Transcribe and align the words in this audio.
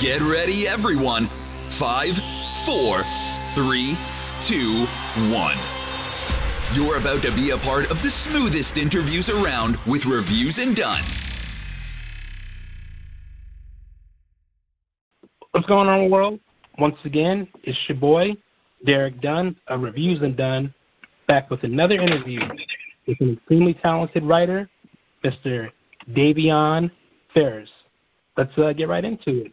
Get 0.00 0.22
ready, 0.22 0.66
everyone. 0.66 1.24
Five, 1.24 2.16
four, 2.64 3.02
three, 3.52 3.92
two, 4.40 4.86
one. 5.30 5.58
You're 6.72 6.96
about 6.96 7.20
to 7.20 7.30
be 7.32 7.50
a 7.50 7.58
part 7.58 7.90
of 7.90 8.00
the 8.00 8.08
smoothest 8.08 8.78
interviews 8.78 9.28
around 9.28 9.76
with 9.86 10.06
Reviews 10.06 10.56
and 10.56 10.74
Done. 10.74 11.02
What's 15.50 15.66
going 15.66 15.90
on, 15.90 16.10
world? 16.10 16.40
Once 16.78 16.96
again, 17.04 17.46
it's 17.64 17.78
your 17.86 17.98
boy, 17.98 18.34
Derek 18.86 19.20
Dunn 19.20 19.54
of 19.66 19.82
Reviews 19.82 20.22
and 20.22 20.34
Done, 20.34 20.72
back 21.28 21.50
with 21.50 21.62
another 21.62 21.96
interview 21.96 22.40
with 23.06 23.20
an 23.20 23.34
extremely 23.34 23.74
talented 23.74 24.24
writer, 24.24 24.66
Mr. 25.22 25.68
Davion 26.08 26.90
Farris. 27.34 27.68
Let's 28.38 28.56
uh, 28.56 28.72
get 28.72 28.88
right 28.88 29.04
into 29.04 29.44
it. 29.44 29.52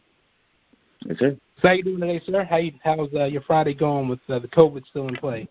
Yes, 1.05 1.19
sir. 1.19 1.37
So 1.61 1.67
how 1.67 1.73
you 1.73 1.83
doing 1.83 1.99
today, 1.99 2.21
sir? 2.25 2.43
How 2.43 2.57
you, 2.57 2.73
how's 2.83 3.13
uh, 3.13 3.25
your 3.25 3.41
Friday 3.41 3.73
going 3.73 4.07
with 4.07 4.19
uh, 4.29 4.39
the 4.39 4.47
COVID 4.47 4.85
still 4.87 5.07
in 5.07 5.15
play? 5.15 5.47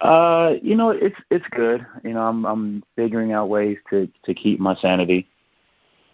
Uh, 0.00 0.54
you 0.62 0.74
know, 0.74 0.90
it's 0.90 1.16
it's 1.30 1.46
good. 1.52 1.86
You 2.02 2.14
know, 2.14 2.22
I'm 2.22 2.44
I'm 2.44 2.82
figuring 2.96 3.32
out 3.32 3.48
ways 3.48 3.78
to 3.90 4.08
to 4.24 4.34
keep 4.34 4.58
my 4.58 4.74
sanity. 4.76 5.28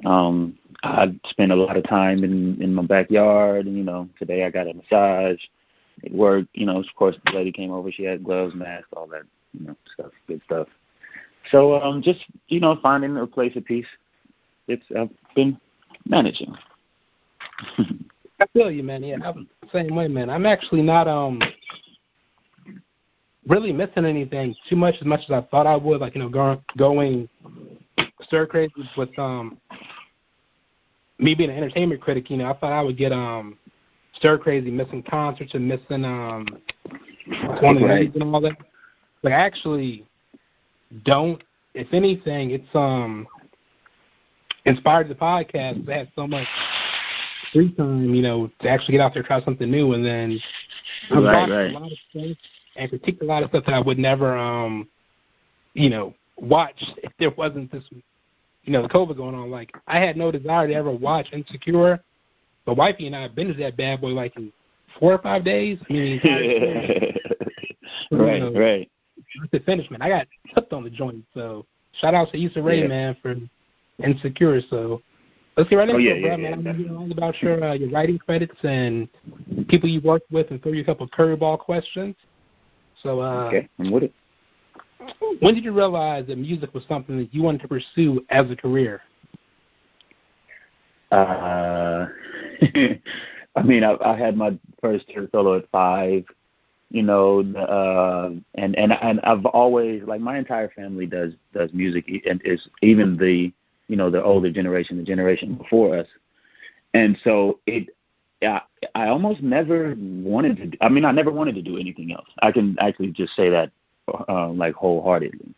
Um, 0.04 0.58
I 0.82 1.18
spend 1.28 1.52
a 1.52 1.56
lot 1.56 1.76
of 1.76 1.84
time 1.84 2.22
in 2.22 2.60
in 2.62 2.74
my 2.74 2.82
backyard, 2.82 3.66
and 3.66 3.76
you 3.76 3.84
know, 3.84 4.08
today 4.18 4.44
I 4.44 4.50
got 4.50 4.68
a 4.68 4.74
massage. 4.74 5.40
It 6.02 6.12
worked. 6.12 6.50
You 6.54 6.66
know, 6.66 6.78
of 6.78 6.86
course, 6.96 7.16
the 7.24 7.32
lady 7.32 7.50
came 7.50 7.72
over. 7.72 7.90
She 7.90 8.04
had 8.04 8.22
gloves, 8.22 8.54
mask, 8.54 8.86
all 8.94 9.06
that, 9.08 9.22
you 9.58 9.66
know, 9.66 9.76
stuff, 9.94 10.12
good 10.26 10.42
stuff. 10.44 10.68
So, 11.50 11.80
um, 11.80 12.02
just 12.02 12.20
you 12.48 12.60
know, 12.60 12.78
finding 12.82 13.16
a 13.16 13.26
place 13.26 13.56
of 13.56 13.64
peace. 13.64 13.86
It's 14.66 14.84
I've 14.96 15.10
been 15.34 15.58
managing. 16.06 16.54
I 18.40 18.46
feel 18.52 18.70
you, 18.70 18.82
man. 18.82 19.02
Yeah, 19.02 19.16
I'm 19.24 19.48
the 19.62 19.68
same 19.72 19.94
way, 19.94 20.08
man. 20.08 20.30
I'm 20.30 20.46
actually 20.46 20.82
not 20.82 21.08
um 21.08 21.40
really 23.46 23.72
missing 23.72 24.04
anything 24.04 24.54
too 24.68 24.76
much 24.76 24.94
as 25.00 25.06
much 25.06 25.20
as 25.24 25.30
I 25.30 25.40
thought 25.50 25.66
I 25.66 25.76
would. 25.76 26.00
Like 26.00 26.14
you 26.14 26.22
know, 26.22 26.28
going 26.28 26.60
going 26.76 27.28
stir 28.22 28.46
crazy 28.46 28.72
with 28.96 29.16
um 29.18 29.58
me 31.18 31.34
being 31.34 31.50
an 31.50 31.56
entertainment 31.56 32.00
critic. 32.00 32.30
You 32.30 32.36
know, 32.38 32.50
I 32.50 32.54
thought 32.54 32.72
I 32.72 32.82
would 32.82 32.96
get 32.96 33.12
um 33.12 33.58
stir 34.14 34.38
crazy 34.38 34.70
missing 34.70 35.02
concerts 35.02 35.54
and 35.54 35.66
missing 35.66 36.04
um 36.04 36.46
one 37.60 37.82
Right. 37.82 38.12
and 38.14 38.22
all 38.22 38.40
that. 38.40 38.56
But 39.22 39.32
I 39.32 39.36
actually 39.36 40.06
don't. 41.04 41.42
If 41.74 41.92
anything, 41.92 42.52
it's 42.52 42.74
um 42.74 43.26
inspired 44.64 45.08
the 45.08 45.14
podcast. 45.14 45.84
They 45.86 45.94
had 45.94 46.08
so 46.14 46.26
much 46.26 46.46
free 47.52 47.72
time, 47.72 48.14
you 48.14 48.22
know, 48.22 48.50
to 48.60 48.68
actually 48.68 48.92
get 48.92 49.00
out 49.00 49.14
there, 49.14 49.22
try 49.22 49.42
something 49.42 49.70
new, 49.70 49.92
and 49.94 50.04
then 50.04 50.38
I've 51.10 51.22
Right, 51.22 51.48
right. 51.48 51.70
a 51.74 51.78
lot 51.78 51.90
of 51.92 51.98
stuff 52.10 52.36
and 52.76 52.90
critiqued 52.90 53.22
a 53.22 53.24
lot 53.24 53.42
of 53.42 53.50
stuff 53.50 53.64
that 53.66 53.74
I 53.74 53.80
would 53.80 53.98
never, 53.98 54.36
um, 54.36 54.88
you 55.74 55.90
know, 55.90 56.14
watch 56.36 56.76
if 57.02 57.12
there 57.18 57.30
wasn't 57.30 57.70
this, 57.72 57.84
you 58.64 58.72
know, 58.72 58.82
the 58.82 58.88
COVID 58.88 59.16
going 59.16 59.34
on. 59.34 59.50
Like 59.50 59.72
I 59.86 59.98
had 59.98 60.16
no 60.16 60.30
desire 60.30 60.68
to 60.68 60.74
ever 60.74 60.90
watch 60.90 61.28
Insecure, 61.32 62.00
but 62.64 62.76
wifey 62.76 63.06
and 63.06 63.16
I 63.16 63.28
binged 63.28 63.58
that 63.58 63.76
bad 63.76 64.00
boy 64.00 64.08
like 64.10 64.36
in 64.36 64.52
four 64.98 65.12
or 65.12 65.18
five 65.18 65.44
days. 65.44 65.78
I 65.88 65.92
mean, 65.92 66.20
the 66.22 66.28
entire 66.28 66.42
series. 66.42 67.16
right, 68.12 68.54
right. 68.56 68.90
to 69.52 69.60
finish, 69.60 69.90
man. 69.90 70.02
I 70.02 70.08
got 70.08 70.26
hooked 70.54 70.72
on 70.72 70.84
the 70.84 70.90
joint. 70.90 71.24
So 71.34 71.66
shout 72.00 72.14
out 72.14 72.30
to 72.32 72.42
Issa 72.42 72.62
Rae, 72.62 72.82
Yeah. 72.82 72.88
man, 72.88 73.16
for 73.20 73.34
Insecure. 74.04 74.60
So 74.70 75.02
let's 75.58 75.68
get 75.68 75.76
right 75.76 75.88
Oh, 75.90 75.98
into 75.98 76.04
yeah, 76.04 76.12
it, 76.14 76.22
bro, 76.22 76.30
yeah, 76.30 76.36
man. 76.36 76.64
yeah, 76.64 76.70
I'm 76.70 76.84
gonna 76.84 76.98
all 76.98 77.12
about 77.12 77.42
your 77.42 77.62
uh, 77.62 77.74
your 77.74 77.90
writing 77.90 78.18
credits 78.18 78.56
and 78.62 79.08
people 79.68 79.88
you 79.88 80.00
worked 80.00 80.30
with, 80.30 80.50
and 80.50 80.62
throw 80.62 80.72
you 80.72 80.82
a 80.82 80.84
couple 80.84 81.04
of 81.04 81.10
curveball 81.10 81.58
questions. 81.58 82.14
So, 83.02 83.20
uh, 83.20 83.46
Okay, 83.46 83.68
I'm 83.78 83.90
with 83.90 84.04
it. 84.04 84.12
when 85.40 85.54
did 85.54 85.64
you 85.64 85.72
realize 85.72 86.26
that 86.28 86.38
music 86.38 86.72
was 86.74 86.84
something 86.88 87.18
that 87.18 87.34
you 87.34 87.42
wanted 87.42 87.60
to 87.62 87.68
pursue 87.68 88.24
as 88.30 88.50
a 88.50 88.56
career? 88.56 89.02
Uh, 91.10 92.06
I 93.56 93.62
mean, 93.64 93.82
I, 93.82 93.96
I 94.04 94.16
had 94.16 94.36
my 94.36 94.56
first 94.80 95.06
third 95.12 95.30
solo 95.32 95.56
at 95.56 95.68
five, 95.70 96.24
you 96.90 97.02
know, 97.02 97.40
uh, 97.56 98.30
and 98.54 98.76
and 98.76 98.92
and 98.92 99.20
I've 99.22 99.44
always 99.46 100.02
like 100.04 100.20
my 100.20 100.38
entire 100.38 100.68
family 100.70 101.06
does 101.06 101.32
does 101.52 101.72
music 101.72 102.08
and 102.28 102.40
is 102.44 102.68
even 102.82 103.16
the 103.16 103.52
you 103.88 103.96
know 103.96 104.10
the 104.10 104.22
older 104.22 104.50
generation, 104.50 104.96
the 104.96 105.02
generation 105.02 105.54
before 105.54 105.98
us, 105.98 106.06
and 106.94 107.18
so 107.24 107.60
it. 107.66 107.88
I, 108.40 108.60
I 108.94 109.08
almost 109.08 109.42
never 109.42 109.96
wanted 109.98 110.72
to. 110.72 110.84
I 110.84 110.88
mean, 110.88 111.04
I 111.04 111.10
never 111.10 111.32
wanted 111.32 111.56
to 111.56 111.62
do 111.62 111.76
anything 111.76 112.12
else. 112.12 112.28
I 112.40 112.52
can 112.52 112.76
actually 112.78 113.10
just 113.10 113.34
say 113.34 113.50
that, 113.50 113.72
uh, 114.28 114.50
like 114.50 114.74
wholeheartedly. 114.74 115.54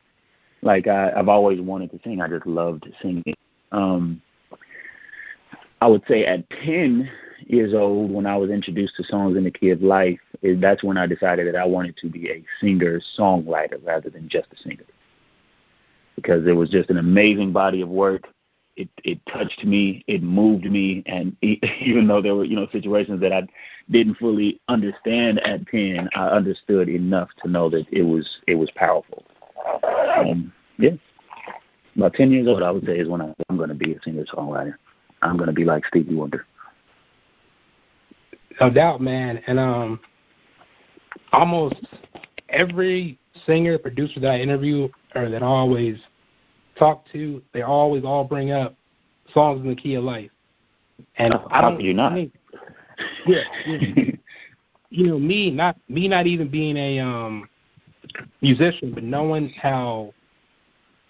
Like 0.63 0.87
I, 0.87 1.13
I've 1.15 1.29
always 1.29 1.61
wanted 1.61 1.91
to 1.91 2.01
sing. 2.03 2.23
I 2.23 2.29
just 2.29 2.47
loved 2.47 2.91
singing. 3.03 3.35
Um, 3.71 4.23
I 5.83 5.87
would 5.87 6.03
say 6.09 6.25
at 6.25 6.49
10 6.65 7.11
years 7.47 7.75
old, 7.75 8.11
when 8.11 8.27
I 8.27 8.37
was 8.37 8.51
introduced 8.51 8.97
to 8.97 9.05
songs 9.05 9.37
in 9.37 9.45
the 9.45 9.51
key 9.51 9.71
of 9.71 9.83
life, 9.83 10.21
that's 10.43 10.83
when 10.83 10.99
I 10.99 11.07
decided 11.07 11.47
that 11.47 11.57
I 11.57 11.65
wanted 11.65 11.97
to 11.99 12.09
be 12.09 12.31
a 12.31 12.45
singer 12.61 13.01
songwriter 13.19 13.85
rather 13.85 14.11
than 14.11 14.29
just 14.29 14.49
a 14.53 14.57
singer. 14.57 14.85
Because 16.16 16.47
it 16.47 16.53
was 16.53 16.71
just 16.71 16.91
an 16.91 16.98
amazing 16.98 17.53
body 17.53 17.81
of 17.81 17.88
work. 17.88 18.25
It 18.76 18.88
it 19.04 19.21
touched 19.26 19.65
me, 19.65 20.04
it 20.06 20.22
moved 20.22 20.65
me, 20.65 21.03
and 21.06 21.37
e- 21.43 21.60
even 21.81 22.06
though 22.06 22.22
there 22.22 22.34
were 22.34 22.44
you 22.44 22.56
know 22.56 22.69
situations 22.72 23.21
that 23.21 23.32
I 23.32 23.47
didn't 23.91 24.16
fully 24.16 24.60
understand 24.69 25.41
at 25.41 25.66
10, 25.66 26.09
I 26.15 26.28
understood 26.28 26.88
enough 26.88 27.28
to 27.43 27.48
know 27.48 27.69
that 27.71 27.87
it 27.91 28.03
was 28.03 28.28
it 28.47 28.54
was 28.54 28.71
powerful. 28.72 29.25
Um, 30.19 30.53
yeah, 30.78 30.93
about 31.97 32.15
10 32.15 32.31
years 32.31 32.47
old, 32.47 32.62
I 32.62 32.71
would 32.71 32.87
say 32.87 32.98
is 32.98 33.09
when 33.09 33.21
I, 33.21 33.34
I'm 33.48 33.56
going 33.56 33.69
to 33.69 33.75
be 33.75 33.92
a 33.92 34.03
singer 34.03 34.25
songwriter. 34.25 34.75
I'm 35.22 35.37
going 35.37 35.48
to 35.48 35.53
be 35.53 35.65
like 35.65 35.84
Stevie 35.87 36.15
Wonder. 36.15 36.47
No 38.60 38.71
doubt, 38.71 39.00
man. 39.00 39.42
And 39.47 39.59
um, 39.59 40.00
almost 41.32 41.77
every 42.48 43.19
singer, 43.47 43.78
producer 43.78 44.21
that 44.21 44.32
I 44.32 44.38
interview 44.41 44.88
or 45.15 45.28
that 45.28 45.43
I 45.43 45.47
always 45.47 45.98
talk 46.78 47.04
to, 47.12 47.43
they 47.53 47.62
always 47.62 48.04
all 48.04 48.25
bring 48.25 48.53
up 48.53 48.75
songs 49.32 49.60
in 49.62 49.69
the 49.69 49.76
key 49.76 49.94
of 49.94 50.04
life. 50.04 50.31
And 51.16 51.34
Oh, 51.34 51.47
I 51.50 51.60
don't 51.60 51.81
you 51.81 51.94
not? 51.94 52.12
I 52.12 52.15
mean, 52.15 52.32
yeah, 53.26 53.43
yeah. 53.66 54.04
you 54.91 55.06
know, 55.06 55.19
me 55.19 55.50
not 55.50 55.76
me 55.88 56.09
not 56.09 56.26
even 56.26 56.48
being 56.48 56.76
a 56.76 56.98
um 56.98 57.48
musician, 58.41 58.93
but 58.93 59.03
knowing 59.04 59.50
how 59.60 60.12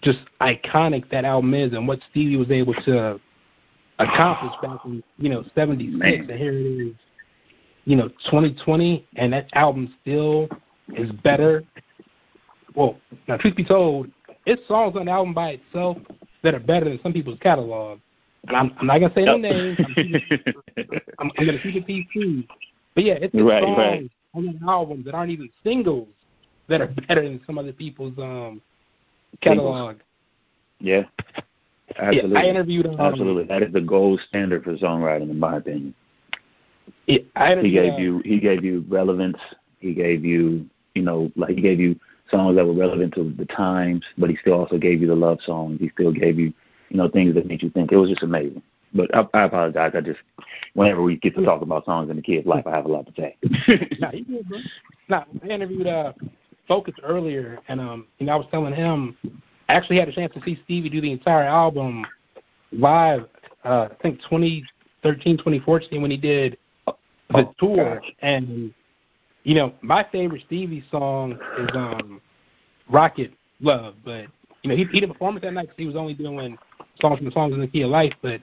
just 0.01 0.19
iconic 0.41 1.09
that 1.11 1.25
album 1.25 1.53
is 1.53 1.73
and 1.73 1.87
what 1.87 1.99
Stevie 2.09 2.37
was 2.37 2.51
able 2.51 2.73
to 2.73 3.19
accomplish 3.99 4.53
back 4.61 4.79
in, 4.85 5.03
you 5.17 5.29
know, 5.29 5.43
seventy 5.55 5.91
six 5.99 6.25
and 6.29 6.39
here 6.39 6.53
it 6.53 6.87
is, 6.89 6.95
you 7.85 7.95
know, 7.95 8.09
twenty 8.29 8.55
twenty 8.63 9.07
and 9.15 9.33
that 9.33 9.47
album 9.53 9.93
still 10.01 10.47
is 10.95 11.11
better. 11.23 11.63
Well, 12.75 12.97
now 13.27 13.37
truth 13.37 13.55
be 13.55 13.63
told, 13.63 14.09
it's 14.45 14.65
songs 14.67 14.95
on 14.95 15.05
the 15.05 15.11
album 15.11 15.33
by 15.33 15.51
itself 15.51 15.97
that 16.43 16.53
are 16.55 16.59
better 16.59 16.85
than 16.85 16.99
some 17.03 17.13
people's 17.13 17.39
catalog. 17.39 17.99
And 18.47 18.57
I'm, 18.57 18.75
I'm 18.79 18.87
not 18.87 18.99
gonna 18.99 19.13
say 19.13 19.25
no 19.25 19.37
names. 19.37 19.77
I'm, 21.19 21.31
I'm, 21.37 21.45
gonna 21.45 21.59
keep 21.59 21.75
it 21.75 21.87
PC. 21.87 22.47
But 22.95 23.03
yeah, 23.03 23.13
it's 23.21 23.35
Right, 23.35 23.63
songs 23.63 23.77
right. 23.77 24.11
on 24.33 24.59
the 24.59 24.67
album 24.67 25.03
that 25.05 25.13
aren't 25.13 25.31
even 25.31 25.49
singles 25.63 26.07
that 26.67 26.81
are 26.81 26.87
better 27.07 27.23
than 27.23 27.41
some 27.45 27.57
other 27.57 27.73
people's 27.73 28.17
um 28.17 28.61
catalog. 29.41 29.97
yeah, 30.79 31.03
absolutely. 31.97 32.33
Yeah, 32.33 32.39
I 32.39 32.45
interviewed 32.45 32.87
um, 32.87 32.99
absolutely. 32.99 33.43
That 33.45 33.61
is 33.61 33.73
the 33.73 33.81
gold 33.81 34.19
standard 34.27 34.63
for 34.63 34.75
songwriting, 34.77 35.29
in 35.29 35.39
my 35.39 35.57
opinion. 35.57 35.93
Yeah, 37.07 37.19
I 37.35 37.55
He 37.61 37.71
gave 37.71 37.93
uh, 37.93 37.97
you 37.97 38.21
he 38.25 38.39
gave 38.39 38.63
you 38.63 38.85
relevance. 38.87 39.37
He 39.79 39.93
gave 39.93 40.25
you 40.25 40.67
you 40.95 41.03
know 41.03 41.31
like 41.35 41.55
he 41.55 41.61
gave 41.61 41.79
you 41.79 41.99
songs 42.31 42.55
that 42.55 42.65
were 42.65 42.73
relevant 42.73 43.13
to 43.15 43.33
the 43.37 43.45
times, 43.45 44.03
but 44.17 44.29
he 44.29 44.37
still 44.37 44.53
also 44.53 44.77
gave 44.77 45.01
you 45.01 45.07
the 45.07 45.15
love 45.15 45.39
songs. 45.45 45.79
He 45.79 45.89
still 45.89 46.11
gave 46.11 46.39
you 46.39 46.53
you 46.89 46.97
know 46.97 47.09
things 47.09 47.35
that 47.35 47.45
made 47.45 47.61
you 47.61 47.69
think. 47.69 47.91
It 47.91 47.97
was 47.97 48.09
just 48.09 48.23
amazing. 48.23 48.61
But 48.93 49.13
I, 49.15 49.25
I 49.33 49.43
apologize. 49.43 49.91
I 49.93 50.01
just 50.01 50.19
whenever 50.73 51.01
we 51.01 51.17
get 51.17 51.35
to 51.35 51.45
talk 51.45 51.61
about 51.61 51.85
songs 51.85 52.09
in 52.09 52.15
the 52.15 52.21
key 52.21 52.37
of 52.37 52.45
life, 52.45 52.65
I 52.65 52.71
have 52.71 52.85
a 52.85 52.91
lot 52.91 53.05
to 53.07 53.13
say. 53.15 53.37
Nah, 53.99 54.11
you 54.13 54.25
good, 54.25 54.47
bro. 54.49 54.57
Nah, 55.09 55.25
I 55.43 55.47
interviewed 55.47 55.87
uh 55.87 56.13
Focus 56.67 56.93
earlier, 57.03 57.59
and 57.67 57.81
um, 57.81 58.07
you 58.17 58.25
know, 58.25 58.33
I 58.33 58.35
was 58.37 58.45
telling 58.49 58.73
him 58.73 59.17
I 59.67 59.73
actually 59.73 59.99
had 59.99 60.07
a 60.07 60.11
chance 60.13 60.33
to 60.33 60.41
see 60.41 60.59
Stevie 60.63 60.89
do 60.89 61.01
the 61.01 61.11
entire 61.11 61.43
album 61.43 62.05
live. 62.71 63.25
Uh, 63.65 63.89
I 63.91 63.95
think 64.01 64.21
2013, 64.21 65.37
2014 65.37 66.01
when 66.01 66.11
he 66.11 66.17
did 66.17 66.57
the 66.85 66.93
Oh, 67.33 67.53
tour, 67.59 67.95
gosh. 67.99 68.11
and 68.21 68.73
you 69.43 69.55
know, 69.55 69.73
my 69.81 70.05
favorite 70.11 70.43
Stevie 70.45 70.83
song 70.91 71.39
is 71.57 71.69
um 71.75 72.21
Rocket 72.89 73.31
Love, 73.59 73.95
but 74.05 74.25
you 74.63 74.69
know, 74.69 74.75
he 74.75 74.83
he 74.85 74.99
didn't 74.99 75.13
perform 75.13 75.37
it 75.37 75.41
that 75.41 75.53
night 75.53 75.63
because 75.63 75.77
he 75.77 75.85
was 75.85 75.95
only 75.95 76.13
doing 76.13 76.57
songs 76.99 77.17
from 77.17 77.25
the 77.25 77.31
songs 77.31 77.53
in 77.53 77.59
the 77.61 77.67
key 77.67 77.81
of 77.81 77.89
life, 77.89 78.13
but 78.21 78.41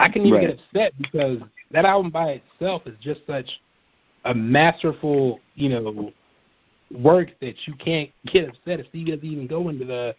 I 0.00 0.08
can 0.08 0.22
even 0.22 0.32
Right. 0.40 0.48
get 0.48 0.58
upset 0.58 0.92
because 0.98 1.38
that 1.70 1.84
album 1.84 2.10
by 2.10 2.42
itself 2.42 2.82
is 2.86 2.94
just 3.00 3.20
such 3.26 3.48
a 4.24 4.34
masterful, 4.34 5.40
you 5.54 5.68
know, 5.68 6.12
work 7.02 7.30
that 7.40 7.54
you 7.66 7.74
can't 7.74 8.10
get 8.26 8.48
upset 8.48 8.80
if 8.80 8.88
Stevie 8.88 9.12
doesn't 9.12 9.24
even 9.28 9.46
go 9.46 9.68
into 9.68 9.84
the 9.84 10.14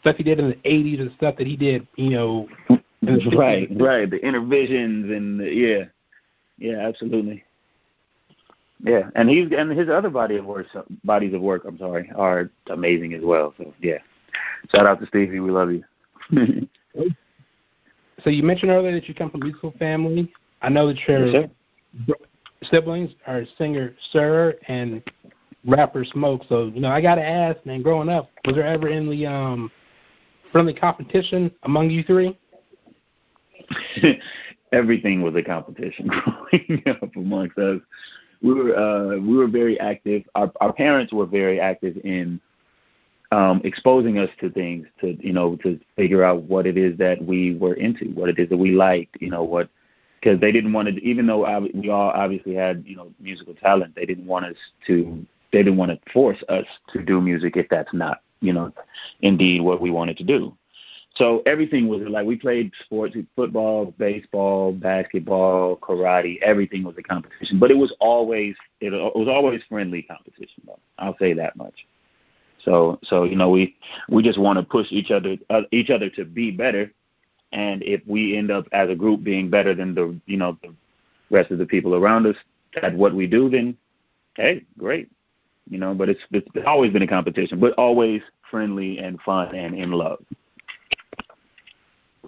stuff 0.00 0.16
he 0.16 0.22
did 0.22 0.38
in 0.38 0.48
the 0.50 0.56
'80s 0.56 1.00
and 1.00 1.12
stuff 1.16 1.36
that 1.36 1.46
he 1.46 1.56
did, 1.56 1.86
you 1.96 2.10
know. 2.10 2.48
right, 3.34 3.68
right. 3.78 4.10
The 4.10 4.18
Innervisions 4.20 5.14
and 5.14 5.40
the, 5.40 5.52
yeah, 5.52 5.84
yeah, 6.58 6.78
absolutely. 6.86 7.44
Yeah, 8.80 9.10
and 9.16 9.28
he's 9.28 9.48
and 9.56 9.70
his 9.72 9.88
other 9.88 10.10
body 10.10 10.36
of 10.36 10.44
work, 10.44 10.66
bodies 11.04 11.34
of 11.34 11.40
work, 11.40 11.64
I'm 11.66 11.78
sorry, 11.78 12.10
are 12.14 12.50
amazing 12.70 13.14
as 13.14 13.22
well. 13.22 13.52
So 13.58 13.74
yeah, 13.80 13.98
shout 14.72 14.86
out 14.86 15.00
to 15.00 15.06
Stevie, 15.06 15.40
we 15.40 15.50
love 15.50 15.70
you. 15.72 15.84
So 18.24 18.30
you 18.30 18.42
mentioned 18.42 18.72
earlier 18.72 18.92
that 18.92 19.08
you 19.08 19.14
come 19.14 19.30
from 19.30 19.42
a 19.42 19.44
musical 19.44 19.70
family. 19.78 20.32
I 20.60 20.68
know 20.68 20.88
that 20.88 20.96
your 21.06 21.26
Yes, 21.28 21.50
siblings 22.64 23.10
are 23.26 23.44
singer 23.56 23.94
Sir 24.10 24.54
and 24.66 25.02
rapper 25.64 26.04
Smoke. 26.04 26.42
So 26.48 26.66
you 26.66 26.80
know, 26.80 26.88
I 26.90 27.00
gotta 27.00 27.24
ask, 27.24 27.64
man. 27.64 27.82
Growing 27.82 28.08
up, 28.08 28.30
was 28.44 28.56
there 28.56 28.66
ever 28.66 28.88
any 28.88 29.24
um 29.24 29.70
friendly 30.50 30.74
competition 30.74 31.50
among 31.62 31.90
you 31.90 32.02
three? 32.02 32.36
Everything 34.72 35.22
was 35.22 35.34
a 35.36 35.42
competition 35.42 36.08
growing 36.50 36.82
up 36.86 37.14
amongst 37.16 37.56
us. 37.58 37.80
We 38.42 38.54
were 38.54 38.76
uh, 38.76 39.18
we 39.18 39.36
were 39.36 39.48
very 39.48 39.78
active. 39.80 40.22
Our 40.34 40.52
our 40.60 40.72
parents 40.72 41.12
were 41.12 41.26
very 41.26 41.60
active 41.60 41.96
in 42.04 42.40
um, 43.32 43.60
exposing 43.64 44.18
us 44.18 44.30
to 44.40 44.50
things 44.50 44.86
to 45.00 45.16
you 45.20 45.32
know 45.32 45.56
to 45.56 45.78
figure 45.96 46.24
out 46.24 46.42
what 46.42 46.66
it 46.66 46.78
is 46.78 46.96
that 46.98 47.22
we 47.22 47.56
were 47.56 47.74
into, 47.74 48.06
what 48.10 48.28
it 48.28 48.38
is 48.38 48.48
that 48.48 48.56
we 48.56 48.70
liked, 48.72 49.16
you 49.20 49.30
know 49.30 49.42
what 49.42 49.68
because 50.20 50.40
they 50.40 50.52
didn't 50.52 50.72
want 50.72 50.88
to 50.88 50.94
even 51.04 51.26
though 51.26 51.68
we 51.74 51.90
all 51.90 52.10
obviously 52.10 52.54
had 52.54 52.84
you 52.86 52.96
know 52.96 53.12
musical 53.20 53.54
talent, 53.54 53.94
they 53.94 54.06
didn't 54.06 54.26
want 54.26 54.44
us 54.44 54.56
to 54.86 55.24
they 55.52 55.62
didn't 55.62 55.76
want 55.76 55.90
to 55.90 56.12
force 56.12 56.42
us 56.48 56.66
to 56.92 57.02
do 57.02 57.20
music 57.20 57.56
if 57.56 57.68
that's 57.68 57.92
not 57.92 58.22
you 58.40 58.52
know 58.52 58.72
indeed 59.20 59.60
what 59.60 59.80
we 59.80 59.90
wanted 59.90 60.16
to 60.16 60.24
do. 60.24 60.56
So 61.18 61.42
everything 61.46 61.88
was 61.88 62.00
like 62.02 62.24
we 62.24 62.36
played 62.36 62.70
sports, 62.84 63.16
football, 63.34 63.92
baseball, 63.98 64.70
basketball, 64.72 65.76
karate. 65.78 66.40
Everything 66.42 66.84
was 66.84 66.94
a 66.96 67.02
competition, 67.02 67.58
but 67.58 67.72
it 67.72 67.76
was 67.76 67.92
always 67.98 68.54
it, 68.80 68.92
was 68.92 69.26
always 69.28 69.60
friendly 69.68 70.02
competition. 70.02 70.62
Though 70.64 70.78
I'll 70.96 71.18
say 71.18 71.32
that 71.34 71.56
much. 71.56 71.74
So 72.64 73.00
so 73.02 73.24
you 73.24 73.34
know 73.34 73.50
we 73.50 73.76
we 74.08 74.22
just 74.22 74.38
want 74.38 74.60
to 74.60 74.64
push 74.64 74.86
each 74.90 75.10
other 75.10 75.36
uh, 75.50 75.62
each 75.72 75.90
other 75.90 76.08
to 76.10 76.24
be 76.24 76.52
better, 76.52 76.92
and 77.52 77.82
if 77.82 78.00
we 78.06 78.36
end 78.36 78.52
up 78.52 78.66
as 78.70 78.88
a 78.88 78.94
group 78.94 79.24
being 79.24 79.50
better 79.50 79.74
than 79.74 79.96
the 79.96 80.16
you 80.26 80.36
know 80.36 80.56
the 80.62 80.72
rest 81.30 81.50
of 81.50 81.58
the 81.58 81.66
people 81.66 81.96
around 81.96 82.26
us 82.26 82.36
at 82.80 82.94
what 82.94 83.12
we 83.12 83.26
do, 83.26 83.50
then 83.50 83.76
hey, 84.36 84.64
great. 84.78 85.10
You 85.68 85.78
know, 85.78 85.94
but 85.94 86.08
it's 86.08 86.20
it's 86.30 86.48
always 86.64 86.92
been 86.92 87.02
a 87.02 87.08
competition, 87.08 87.58
but 87.58 87.72
always 87.72 88.22
friendly 88.48 88.98
and 89.00 89.20
fun 89.22 89.52
and 89.56 89.74
in 89.74 89.90
love. 89.90 90.20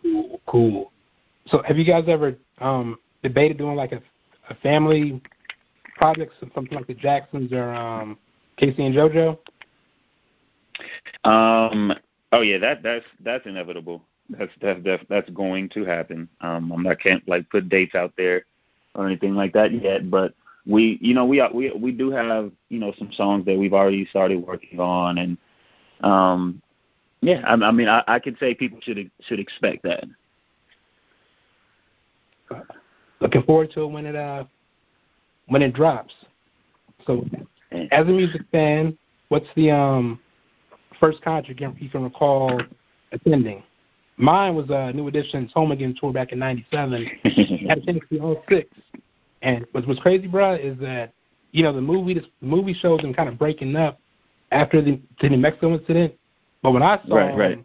Cool, 0.02 0.41
cool. 0.47 0.93
So 1.47 1.62
have 1.67 1.79
you 1.79 1.85
guys 1.85 2.05
ever 2.08 2.37
um 2.58 2.99
debated 3.23 3.58
doing 3.58 3.76
like 3.76 3.93
a, 3.93 4.02
a 4.49 4.55
family 4.56 5.20
project, 5.97 6.32
something 6.55 6.76
like 6.76 6.87
the 6.87 6.94
Jacksons 6.94 7.52
or 7.52 7.73
um 7.73 8.19
K-Ci 8.56 8.85
and 8.85 8.94
JoJo? 8.94 9.38
Um. 11.25 11.93
Oh 12.32 12.41
yeah, 12.43 12.58
that 12.58 12.82
that's 12.82 13.05
that's 13.20 13.47
inevitable. 13.47 14.02
That's 14.31 14.52
that's 14.61 14.81
that's, 15.08 15.31
going 15.31 15.69
to 15.70 15.85
happen. 15.85 16.29
Um. 16.41 16.73
I'm 16.73 16.82
not 16.82 17.00
can't 17.00 17.26
like 17.29 17.49
put 17.50 17.69
dates 17.69 17.94
out 17.94 18.12
there 18.17 18.44
or 18.94 19.06
anything 19.06 19.35
like 19.35 19.53
that 19.55 19.73
yet, 19.73 20.11
but 20.11 20.35
we 20.67 20.99
you 21.00 21.14
know 21.14 21.25
we 21.26 21.43
we 21.53 21.70
we 21.73 21.93
do 21.93 22.11
have 22.11 22.53
you 22.69 22.79
know 22.79 22.93
some 22.99 23.12
songs 23.12 23.44
that 23.46 23.58
we've 23.58 23.75
already 23.75 24.06
started 24.06 24.37
working 24.37 24.81
on, 24.81 25.19
and 25.19 25.38
um. 26.03 26.62
Yeah, 27.22 27.40
I, 27.44 27.52
I 27.55 27.70
mean, 27.70 27.88
I, 27.88 28.02
I 28.06 28.19
could 28.19 28.38
say 28.38 28.55
people 28.55 28.78
should 28.82 29.11
should 29.20 29.40
expect 29.40 29.82
that. 29.82 30.05
Looking 33.20 33.43
forward 33.43 33.70
to 33.72 33.82
it 33.82 33.87
when 33.87 34.06
it 34.06 34.17
uh 34.17 34.44
when 35.46 35.62
it 35.62 35.75
drops. 35.75 36.14
So 37.06 37.26
as 37.72 38.06
a 38.06 38.11
music 38.11 38.43
fan, 38.50 38.96
what's 39.28 39.46
the 39.56 39.70
um 39.70 40.20
first 40.99 41.22
concert 41.22 41.61
you 41.61 41.90
can, 41.90 42.02
recall 42.02 42.61
attending? 43.12 43.62
Mine 44.17 44.55
was 44.55 44.69
uh, 44.70 44.93
New 44.93 45.08
Edition's 45.08 45.50
Home 45.55 45.72
Again 45.72 45.94
tour 45.99 46.12
back 46.12 46.32
in 46.32 46.38
'97. 46.38 47.06
Had 47.69 47.78
attended 47.78 48.02
the 48.11 48.37
06. 48.49 48.69
And 49.43 49.67
what's 49.72 49.87
what's 49.87 50.00
crazy, 50.00 50.26
bro, 50.26 50.55
is 50.55 50.78
that 50.81 51.12
you 51.52 51.62
know 51.62 51.72
the 51.72 51.81
movie 51.81 52.14
the 52.14 52.25
movie 52.40 52.75
shows 52.75 53.00
them 53.00 53.14
kind 53.14 53.28
of 53.28 53.38
breaking 53.38 53.76
up 53.76 53.99
after 54.52 54.82
the, 54.82 55.00
the 55.20 55.28
New 55.28 55.38
Mexico 55.38 55.75
incident. 55.75 56.14
But 56.62 56.73
when 56.73 56.83
I 56.83 57.01
saw 57.07 57.15
Right, 57.17 57.29
them, 57.29 57.39
right. 57.39 57.65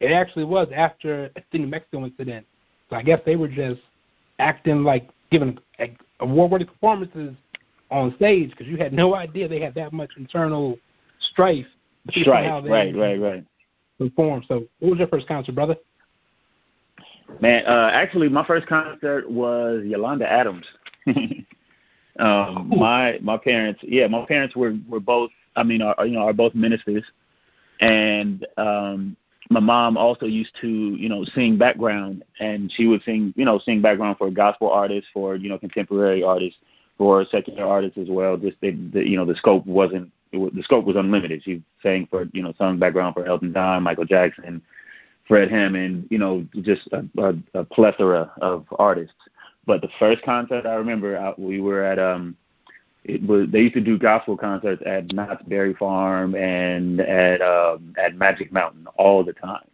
it 0.00 0.12
actually 0.12 0.44
was 0.44 0.68
after 0.74 1.30
the 1.52 1.58
New 1.58 1.66
Mexico 1.66 2.04
incident. 2.04 2.46
So 2.90 2.96
I 2.96 3.02
guess 3.02 3.20
they 3.24 3.36
were 3.36 3.48
just 3.48 3.80
acting 4.38 4.84
like 4.84 5.08
giving 5.30 5.58
like, 5.78 5.98
award-worthy 6.20 6.66
performances 6.66 7.34
on 7.90 8.14
stage 8.16 8.50
because 8.50 8.66
you 8.66 8.76
had 8.76 8.92
no 8.92 9.14
idea 9.16 9.48
they 9.48 9.60
had 9.60 9.74
that 9.74 9.92
much 9.92 10.10
internal 10.16 10.76
strife. 11.20 11.66
Strife, 12.10 12.64
they 12.64 12.70
right, 12.70 12.94
right, 12.94 13.20
right. 13.20 13.44
Performed. 13.98 14.44
So, 14.48 14.66
what 14.80 14.90
was 14.90 14.98
your 14.98 15.08
first 15.08 15.26
concert, 15.26 15.54
brother? 15.54 15.76
Man, 17.40 17.64
uh, 17.66 17.90
actually, 17.92 18.28
my 18.28 18.44
first 18.44 18.66
concert 18.66 19.28
was 19.30 19.82
Yolanda 19.84 20.30
Adams. 20.30 20.66
um, 22.18 22.70
my 22.76 23.18
my 23.22 23.38
parents, 23.38 23.80
yeah, 23.82 24.06
my 24.06 24.24
parents 24.26 24.54
were 24.54 24.74
were 24.88 25.00
both. 25.00 25.30
I 25.56 25.62
mean, 25.62 25.80
are 25.80 26.06
you 26.06 26.12
know 26.12 26.22
are 26.22 26.32
both 26.32 26.54
ministers, 26.54 27.04
and 27.80 28.46
um, 28.56 29.16
my 29.50 29.60
mom 29.60 29.96
also 29.96 30.26
used 30.26 30.52
to 30.60 30.68
you 30.68 31.08
know 31.08 31.24
sing 31.24 31.58
background, 31.58 32.24
and 32.40 32.72
she 32.72 32.86
would 32.86 33.02
sing 33.02 33.32
you 33.36 33.44
know 33.44 33.58
sing 33.58 33.82
background 33.82 34.18
for 34.18 34.30
gospel 34.30 34.70
artists, 34.70 35.10
for 35.12 35.36
you 35.36 35.48
know 35.48 35.58
contemporary 35.58 36.22
artists, 36.22 36.58
for 36.98 37.24
secular 37.26 37.64
artists 37.64 37.98
as 37.98 38.08
well. 38.08 38.36
Just 38.36 38.56
the, 38.60 38.70
the 38.92 39.08
you 39.08 39.16
know 39.16 39.24
the 39.24 39.36
scope 39.36 39.66
wasn't 39.66 40.10
was, 40.32 40.52
the 40.54 40.62
scope 40.62 40.84
was 40.84 40.96
unlimited. 40.96 41.42
She 41.42 41.62
sang 41.82 42.06
for 42.10 42.26
you 42.32 42.42
know 42.42 42.54
sung 42.58 42.78
background 42.78 43.14
for 43.14 43.26
Elton 43.26 43.52
John, 43.52 43.82
Michael 43.82 44.04
Jackson. 44.04 44.62
Fred 45.26 45.50
Hammond, 45.50 46.06
you 46.10 46.18
know, 46.18 46.46
just 46.60 46.86
a, 46.92 47.02
a, 47.16 47.60
a 47.60 47.64
plethora 47.64 48.30
of 48.42 48.66
artists. 48.78 49.16
But 49.66 49.80
the 49.80 49.88
first 49.98 50.22
concert 50.22 50.66
I 50.66 50.74
remember, 50.74 51.18
I, 51.18 51.32
we 51.38 51.60
were 51.60 51.82
at 51.82 51.98
um, 51.98 52.36
it 53.04 53.22
was 53.22 53.48
they 53.50 53.60
used 53.60 53.74
to 53.74 53.80
do 53.80 53.98
gospel 53.98 54.36
concerts 54.36 54.82
at 54.86 55.12
Knott's 55.12 55.42
Berry 55.46 55.74
Farm 55.74 56.34
and 56.34 57.00
at 57.00 57.42
um, 57.42 57.94
at 58.02 58.16
Magic 58.16 58.52
Mountain 58.52 58.86
all 58.96 59.22
the 59.22 59.34
time. 59.34 59.68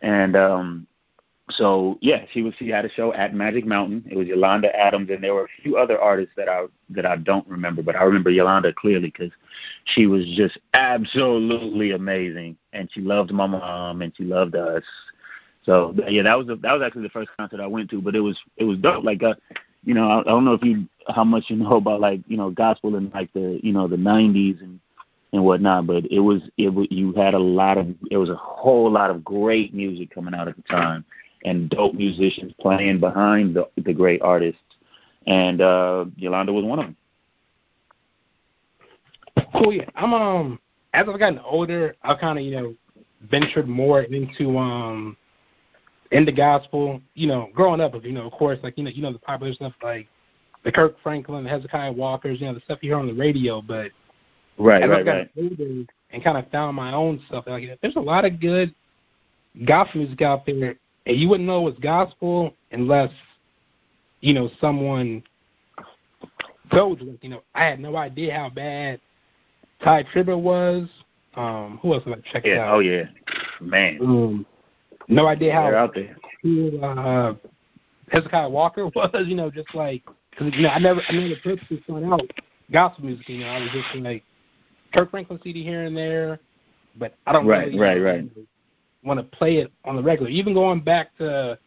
And 0.00 0.36
um, 0.36 0.86
so 1.50 1.98
yeah, 2.00 2.24
she 2.32 2.42
was 2.42 2.54
she 2.58 2.68
had 2.68 2.84
a 2.84 2.90
show 2.90 3.12
at 3.12 3.34
Magic 3.34 3.66
Mountain. 3.66 4.04
It 4.10 4.16
was 4.16 4.26
Yolanda 4.26 4.74
Adams, 4.74 5.10
and 5.10 5.22
there 5.22 5.34
were 5.34 5.44
a 5.44 5.62
few 5.62 5.76
other 5.76 6.00
artists 6.00 6.32
that 6.36 6.48
I 6.48 6.66
that 6.90 7.04
I 7.04 7.16
don't 7.16 7.46
remember, 7.46 7.82
but 7.82 7.96
I 7.96 8.02
remember 8.02 8.30
Yolanda 8.30 8.72
clearly 8.72 9.08
because 9.08 9.32
she 9.84 10.06
was 10.06 10.24
just 10.36 10.58
absolutely 10.74 11.92
amazing, 11.92 12.56
and 12.72 12.88
she 12.92 13.00
loved 13.00 13.30
my 13.30 13.46
mom 13.46 14.02
and 14.02 14.12
she 14.16 14.24
loved 14.24 14.54
us. 14.54 14.84
So 15.64 15.94
yeah, 16.08 16.22
that 16.22 16.38
was 16.38 16.46
the, 16.46 16.56
that 16.56 16.72
was 16.72 16.82
actually 16.82 17.02
the 17.02 17.10
first 17.10 17.30
concert 17.36 17.60
I 17.60 17.66
went 17.66 17.90
to, 17.90 18.00
but 18.00 18.16
it 18.16 18.20
was 18.20 18.38
it 18.56 18.64
was 18.64 18.78
dope. 18.78 19.04
Like 19.04 19.22
uh, 19.22 19.34
you 19.84 19.94
know, 19.94 20.08
I, 20.08 20.20
I 20.20 20.24
don't 20.24 20.44
know 20.44 20.54
if 20.54 20.62
you 20.62 20.86
how 21.08 21.24
much 21.24 21.44
you 21.48 21.56
know 21.56 21.76
about 21.76 22.00
like 22.00 22.20
you 22.26 22.36
know 22.36 22.50
gospel 22.50 22.96
in 22.96 23.10
like 23.10 23.32
the 23.32 23.60
you 23.62 23.72
know 23.72 23.88
the 23.88 23.96
'90s 23.96 24.62
and 24.62 24.80
and 25.32 25.44
whatnot, 25.44 25.86
but 25.86 26.04
it 26.10 26.20
was 26.20 26.42
it 26.56 26.90
you 26.90 27.12
had 27.12 27.34
a 27.34 27.38
lot 27.38 27.78
of 27.78 27.88
it 28.10 28.16
was 28.16 28.30
a 28.30 28.36
whole 28.36 28.90
lot 28.90 29.10
of 29.10 29.24
great 29.24 29.74
music 29.74 30.10
coming 30.14 30.34
out 30.34 30.48
at 30.48 30.56
the 30.56 30.62
time 30.62 31.04
and 31.44 31.70
dope 31.70 31.94
musicians 31.94 32.52
playing 32.60 33.00
behind 33.00 33.54
the 33.54 33.68
the 33.84 33.92
great 33.92 34.22
artists, 34.22 34.60
and 35.26 35.60
uh 35.60 36.04
Yolanda 36.16 36.52
was 36.52 36.64
one 36.64 36.78
of 36.78 36.84
them. 36.86 36.96
Cool. 39.54 39.72
Yeah, 39.72 39.88
I'm 39.94 40.14
um 40.14 40.58
as 40.94 41.06
I've 41.08 41.18
gotten 41.18 41.40
older, 41.40 41.94
I've 42.02 42.18
kind 42.18 42.38
of 42.38 42.44
you 42.44 42.52
know 42.52 42.74
ventured 43.30 43.68
more 43.68 44.02
into 44.02 44.56
um 44.56 45.16
into 46.10 46.32
gospel. 46.32 47.00
You 47.14 47.26
know, 47.28 47.48
growing 47.54 47.80
up, 47.80 47.94
you 48.04 48.12
know, 48.12 48.26
of 48.26 48.32
course, 48.32 48.58
like 48.62 48.76
you 48.78 48.84
know, 48.84 48.90
you 48.90 49.02
know 49.02 49.12
the 49.12 49.18
popular 49.18 49.52
stuff 49.52 49.72
like 49.82 50.06
the 50.64 50.72
Kirk 50.72 50.96
Franklin, 51.02 51.44
the 51.44 51.50
Hezekiah 51.50 51.92
Walkers, 51.92 52.40
you 52.40 52.46
know, 52.46 52.54
the 52.54 52.60
stuff 52.60 52.78
you 52.82 52.90
hear 52.90 52.98
on 52.98 53.06
the 53.06 53.14
radio. 53.14 53.62
But 53.62 53.90
Right, 54.58 54.82
as 54.82 54.90
right, 54.90 54.98
I've 55.00 55.04
gotten 55.04 55.28
right. 55.36 55.50
older 55.50 55.84
and 56.10 56.24
kind 56.24 56.36
of 56.38 56.50
found 56.50 56.74
my 56.76 56.92
own 56.92 57.20
stuff, 57.28 57.44
like 57.46 57.78
there's 57.80 57.96
a 57.96 58.00
lot 58.00 58.24
of 58.24 58.40
good 58.40 58.74
gospel 59.66 60.00
music 60.00 60.22
out 60.22 60.44
there, 60.46 60.74
and 61.06 61.16
you 61.16 61.28
wouldn't 61.28 61.46
know 61.48 61.66
it's 61.68 61.78
gospel 61.78 62.54
unless 62.72 63.10
you 64.20 64.34
know 64.34 64.50
someone 64.60 65.22
told 66.70 67.00
you. 67.00 67.18
You 67.22 67.28
know, 67.30 67.42
I 67.54 67.64
had 67.64 67.80
no 67.80 67.96
idea 67.96 68.34
how 68.34 68.50
bad 68.50 69.00
Tye 69.82 70.04
Tribbett 70.14 70.40
was. 70.40 70.88
Um, 71.34 71.78
who 71.82 71.94
else 71.94 72.04
did 72.04 72.14
I 72.14 72.32
check 72.32 72.44
Yeah. 72.44 72.64
out? 72.64 72.74
Oh 72.76 72.78
yeah. 72.80 73.04
Man, 73.60 73.98
Um, 74.00 74.46
no 75.08 75.26
idea 75.26 75.52
they're 75.52 75.72
how 75.72 75.84
out 75.84 75.94
there. 75.94 76.16
cool 76.42 76.84
uh, 76.84 77.34
Hezekiah 78.10 78.48
Walker 78.48 78.86
was. 78.94 79.24
You 79.26 79.34
know, 79.34 79.50
just 79.50 79.74
like 79.74 80.02
because 80.30 80.52
you 80.54 80.62
know 80.62 80.70
I 80.70 80.78
never 80.78 81.00
I 81.08 81.12
never 81.12 81.34
purposely 81.42 81.82
sought 81.86 82.04
out 82.04 82.30
gospel 82.70 83.04
music. 83.04 83.28
You 83.28 83.40
know, 83.40 83.48
I 83.48 83.60
was 83.60 83.70
just 83.72 83.94
like 83.96 84.22
Kirk 84.92 85.10
Franklin 85.10 85.40
CD 85.42 85.62
here 85.62 85.84
and 85.84 85.96
there, 85.96 86.40
but 86.96 87.14
I 87.26 87.32
don't 87.32 87.46
right, 87.46 87.68
really 87.68 87.78
right, 87.78 87.98
right. 88.00 88.30
want 89.02 89.18
to 89.18 89.36
play 89.36 89.56
it 89.56 89.72
on 89.84 89.96
the 89.96 90.02
regular. 90.02 90.30
Even 90.30 90.54
going 90.54 90.80
back 90.80 91.16
to 91.18 91.58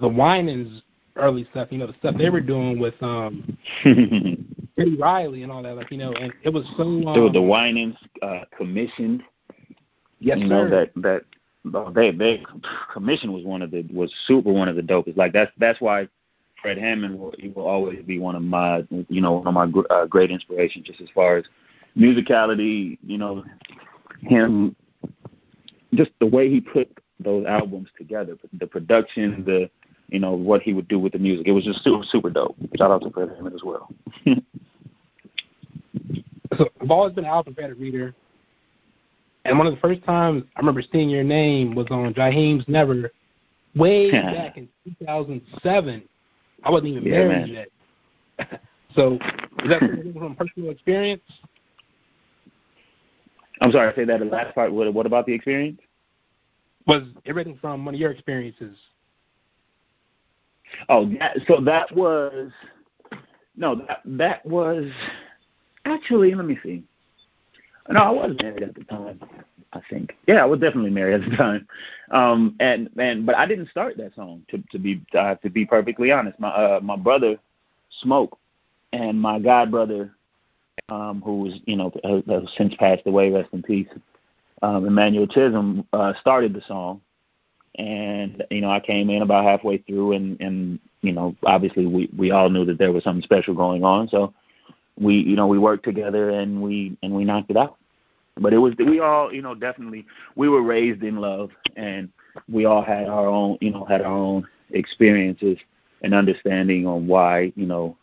the 0.00 0.08
Winans 0.08 0.82
early 1.16 1.46
stuff, 1.50 1.68
you 1.70 1.78
know, 1.78 1.86
the 1.86 1.94
stuff 1.98 2.16
they 2.16 2.30
were 2.30 2.40
doing 2.40 2.78
with 2.78 2.94
um 3.02 3.56
Teddy 3.84 4.96
Riley 4.98 5.42
and 5.42 5.52
all 5.52 5.62
that, 5.62 5.76
like 5.76 5.90
you 5.90 5.98
know, 5.98 6.12
and 6.12 6.32
it 6.42 6.52
was 6.52 6.64
so. 6.76 6.84
Um, 6.84 7.32
the 7.32 7.42
Winans 7.42 7.96
uh, 8.22 8.42
commissioned. 8.56 9.22
yes, 10.20 10.38
you 10.38 10.46
know 10.46 10.68
that 10.68 10.92
that 10.96 11.24
oh, 11.74 11.92
they 11.92 12.10
they 12.10 12.44
commission 12.92 13.32
was 13.32 13.44
one 13.44 13.62
of 13.62 13.70
the 13.70 13.86
was 13.92 14.12
super 14.26 14.52
one 14.52 14.68
of 14.68 14.76
the 14.76 14.82
dopest. 14.82 15.16
Like 15.16 15.32
that's 15.32 15.50
that's 15.58 15.80
why 15.80 16.08
Fred 16.60 16.78
Hammond 16.78 17.18
will 17.18 17.34
he 17.38 17.48
will 17.48 17.66
always 17.66 18.02
be 18.04 18.18
one 18.18 18.36
of 18.36 18.42
my 18.42 18.84
you 19.08 19.20
know 19.20 19.32
one 19.32 19.48
of 19.48 19.54
my 19.54 19.66
gr- 19.66 19.90
uh, 19.90 20.06
great 20.06 20.30
inspirations 20.30 20.86
just 20.86 21.00
as 21.00 21.08
far 21.14 21.36
as 21.36 21.44
musicality. 21.96 22.98
You 23.02 23.18
know 23.18 23.44
him 24.20 24.76
just 25.94 26.10
the 26.20 26.26
way 26.26 26.48
he 26.48 26.60
put 26.60 26.88
those 27.20 27.46
albums 27.46 27.88
together, 27.96 28.36
the 28.58 28.66
production, 28.66 29.44
the 29.44 29.70
you 30.08 30.18
know 30.20 30.32
what 30.32 30.62
he 30.62 30.72
would 30.72 30.88
do 30.88 30.98
with 30.98 31.12
the 31.12 31.18
music. 31.18 31.46
It 31.48 31.52
was 31.52 31.64
just 31.64 31.84
super 31.84 32.04
super 32.04 32.30
dope. 32.30 32.56
Shout 32.76 32.90
out 32.90 33.02
to 33.02 33.10
Fred 33.10 33.30
Hammond 33.30 33.54
as 33.54 33.62
well. 33.64 33.88
so 36.56 36.68
I've 36.80 36.90
always 36.90 37.14
been 37.14 37.24
an 37.24 37.30
album 37.30 37.54
credit 37.54 37.78
reader, 37.78 38.14
and 39.44 39.58
one 39.58 39.66
of 39.66 39.74
the 39.74 39.80
first 39.80 40.04
times 40.04 40.44
I 40.56 40.60
remember 40.60 40.82
seeing 40.92 41.08
your 41.08 41.24
name 41.24 41.74
was 41.74 41.86
on 41.90 42.14
Jaheim's 42.14 42.66
Never, 42.68 43.12
way 43.74 44.10
back 44.22 44.56
in 44.56 44.68
2007. 45.00 46.02
I 46.64 46.70
wasn't 46.70 46.88
even 46.90 47.04
Yeah, 47.04 47.10
married 47.10 47.48
man. 47.48 47.68
yet. 48.38 48.60
so 48.94 49.14
is 49.14 49.68
that 49.68 49.80
from 50.18 50.36
personal 50.36 50.70
experience? 50.70 51.22
I'm 53.60 53.70
sorry, 53.70 53.92
I 53.92 53.94
say 53.94 54.04
that 54.04 54.18
the 54.18 54.24
last 54.26 54.54
part. 54.54 54.72
What, 54.72 54.92
what 54.92 55.06
about 55.06 55.26
the 55.26 55.32
experience? 55.32 55.80
Was 56.86 57.02
it 57.24 57.34
written 57.34 57.56
from 57.60 57.84
one 57.84 57.94
of 57.94 58.00
your 58.00 58.10
experiences? 58.10 58.76
Oh, 60.88 61.08
that, 61.20 61.36
so 61.46 61.60
that 61.60 61.94
was 61.94 62.50
no, 63.56 63.76
that 63.86 64.00
that 64.04 64.46
was 64.46 64.90
actually. 65.84 66.34
Let 66.34 66.46
me 66.46 66.58
see. 66.62 66.82
No, 67.88 68.00
I 68.00 68.10
was 68.10 68.36
married 68.40 68.62
at 68.62 68.74
the 68.74 68.84
time. 68.84 69.20
I 69.74 69.80
think. 69.88 70.16
Yeah, 70.26 70.42
I 70.42 70.44
was 70.44 70.60
definitely 70.60 70.90
married 70.90 71.22
at 71.22 71.30
the 71.30 71.36
time. 71.36 71.66
Um, 72.10 72.56
and 72.60 72.90
and 72.98 73.24
but 73.24 73.36
I 73.36 73.46
didn't 73.46 73.70
start 73.70 73.96
that 73.96 74.14
song 74.14 74.42
to 74.50 74.62
to 74.70 74.78
be 74.78 75.00
uh, 75.18 75.36
to 75.36 75.48
be 75.48 75.64
perfectly 75.64 76.12
honest. 76.12 76.38
My 76.38 76.48
uh, 76.50 76.80
my 76.82 76.96
brother 76.96 77.38
Smoke 78.00 78.38
and 78.92 79.20
my 79.20 79.38
god 79.38 79.70
brother, 79.70 80.12
um, 80.88 81.22
who 81.24 81.40
was 81.40 81.60
you 81.64 81.76
know 81.76 81.90
has, 82.04 82.22
has 82.28 82.48
since 82.56 82.74
passed 82.76 83.06
away, 83.06 83.30
rest 83.30 83.48
in 83.52 83.62
peace. 83.62 83.88
Um, 84.62 84.86
Emmanuel 84.86 85.26
Chisholm 85.26 85.86
uh, 85.92 86.12
started 86.20 86.54
the 86.54 86.62
song, 86.68 87.00
and 87.76 88.44
you 88.50 88.60
know 88.60 88.70
I 88.70 88.80
came 88.80 89.10
in 89.10 89.22
about 89.22 89.44
halfway 89.44 89.78
through, 89.78 90.12
and 90.12 90.40
and 90.40 90.78
you 91.00 91.12
know 91.12 91.34
obviously 91.44 91.86
we 91.86 92.10
we 92.16 92.30
all 92.30 92.50
knew 92.50 92.64
that 92.66 92.78
there 92.78 92.92
was 92.92 93.04
something 93.04 93.22
special 93.22 93.54
going 93.54 93.84
on, 93.84 94.08
so 94.08 94.34
we 94.98 95.16
you 95.16 95.36
know 95.36 95.46
we 95.46 95.58
worked 95.58 95.84
together 95.84 96.30
and 96.30 96.60
we 96.62 96.96
and 97.02 97.14
we 97.14 97.24
knocked 97.24 97.50
it 97.50 97.56
out. 97.56 97.76
But 98.38 98.54
it 98.54 98.58
was 98.58 98.74
we 98.78 99.00
all 99.00 99.32
you 99.32 99.42
know 99.42 99.54
definitely 99.54 100.06
we 100.36 100.48
were 100.48 100.62
raised 100.62 101.02
in 101.02 101.16
love, 101.16 101.50
and 101.76 102.08
we 102.50 102.64
all 102.64 102.82
had 102.82 103.08
our 103.08 103.26
own 103.26 103.58
you 103.60 103.70
know 103.70 103.84
had 103.84 104.00
our 104.02 104.12
own 104.12 104.46
experiences 104.70 105.58
and 106.02 106.14
understanding 106.14 106.86
on 106.86 107.06
why 107.06 107.52
you 107.56 107.66
know 107.66 107.96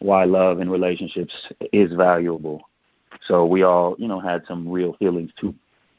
why 0.00 0.24
love 0.24 0.60
and 0.60 0.70
relationships 0.70 1.34
is 1.72 1.92
valuable. 1.94 2.68
So 3.26 3.44
we 3.44 3.62
all 3.62 3.96
you 3.98 4.08
know 4.08 4.20
had 4.20 4.42
some 4.46 4.68
real 4.68 4.94
feelings 4.94 5.30
to 5.40 5.54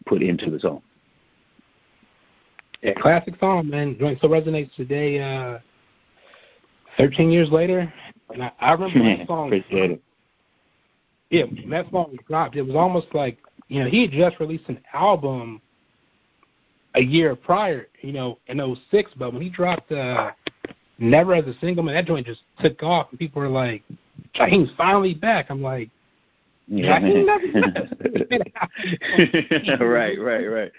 put 0.06 0.22
into 0.24 0.50
the 0.50 0.60
song. 0.60 0.82
Yeah, 2.82 2.94
classic 2.94 3.36
song, 3.40 3.70
man. 3.70 3.98
Joint 4.00 4.18
still 4.20 4.30
resonates 4.30 4.74
today. 4.76 5.20
Uh, 5.20 5.60
Thirteen 6.98 7.32
years 7.32 7.50
later, 7.50 7.92
and 8.34 8.44
I, 8.44 8.52
I 8.60 8.72
remember 8.74 9.18
that 9.18 9.28
song. 9.28 9.48
Appreciate 9.48 9.92
it. 9.92 10.04
Yeah, 11.30 11.44
when 11.44 11.70
that 11.70 11.90
song 11.92 12.08
was 12.12 12.20
dropped, 12.28 12.56
it 12.56 12.64
was 12.64 12.76
almost 12.76 13.08
like 13.14 13.38
you 13.68 13.84
know 13.84 13.90
he 13.90 14.02
had 14.02 14.12
just 14.12 14.40
released 14.40 14.68
an 14.68 14.80
album 14.94 15.62
a 16.96 17.02
year 17.02 17.36
prior, 17.36 17.88
you 18.02 18.12
know, 18.12 18.40
in 18.48 18.78
'06. 18.92 19.12
But 19.18 19.34
when 19.34 19.42
he 19.42 19.50
dropped 19.50 19.92
uh, 19.92 20.32
"Never" 20.98 21.36
as 21.36 21.46
a 21.46 21.54
single, 21.60 21.84
man, 21.84 21.96
that 21.96 22.06
joint 22.06 22.26
just 22.26 22.42
took 22.60 22.82
off, 22.82 23.08
and 23.12 23.20
people 23.20 23.42
were 23.42 23.48
like, 23.48 23.84
"Jaheim's 24.36 24.72
finally 24.76 25.14
back." 25.14 25.48
I'm 25.50 25.62
like, 25.62 25.90
Yeah. 26.68 27.00
Right, 29.80 30.20
right, 30.20 30.46
right. 30.46 30.72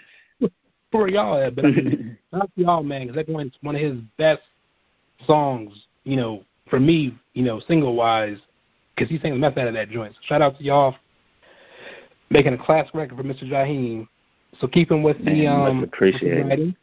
"Where 0.91 1.07
y'all 1.07 1.41
at?" 1.41 1.55
But 1.55 1.65
I 1.65 1.71
mean, 1.71 2.17
not 2.33 2.49
y'all, 2.55 2.83
man, 2.83 3.07
because 3.07 3.15
that 3.15 3.27
joint's 3.27 3.57
one 3.61 3.75
of 3.75 3.81
his 3.81 3.97
best 4.17 4.41
songs, 5.25 5.73
you 6.03 6.17
know, 6.17 6.43
for 6.69 6.79
me, 6.79 7.17
you 7.33 7.43
know, 7.43 7.61
single 7.67 7.95
wise, 7.95 8.37
because 9.01 9.09
he 9.09 9.19
sang 9.19 9.31
the 9.31 9.39
mess 9.39 9.57
out 9.57 9.67
of 9.67 9.73
that 9.73 9.89
joint. 9.89 10.13
So 10.13 10.19
shout 10.25 10.43
out 10.43 10.57
to 10.59 10.63
y'all 10.63 10.95
making 12.29 12.53
a 12.53 12.57
class 12.57 12.87
record 12.93 13.17
for 13.17 13.23
Mr. 13.23 13.49
Jaheim. 13.49 14.07
So 14.59 14.67
keeping 14.67 15.01
with 15.01 15.17
the 15.17 15.47
Man, 15.47 15.57
much 15.57 15.71
um, 15.71 15.81
with 15.81 16.21
the 16.21 16.43
writing, 16.43 16.75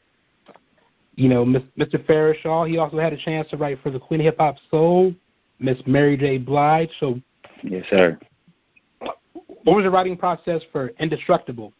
you 1.14 1.28
know, 1.28 1.44
Mr. 1.44 2.04
Farishaw, 2.06 2.68
he 2.68 2.78
also 2.78 2.98
had 2.98 3.12
a 3.12 3.16
chance 3.16 3.48
to 3.50 3.56
write 3.56 3.80
for 3.82 3.90
the 3.90 4.00
Queen 4.00 4.20
of 4.20 4.24
Hip 4.24 4.36
Hop 4.40 4.56
Soul, 4.68 5.14
Miss 5.60 5.78
Mary 5.86 6.16
J. 6.16 6.38
Blige. 6.38 6.90
So 6.98 7.20
Yes, 7.62 7.84
sir. 7.88 8.18
what 8.98 9.76
was 9.76 9.84
the 9.84 9.90
writing 9.90 10.16
process 10.16 10.62
for 10.72 10.88
Indestructible? 10.98 11.72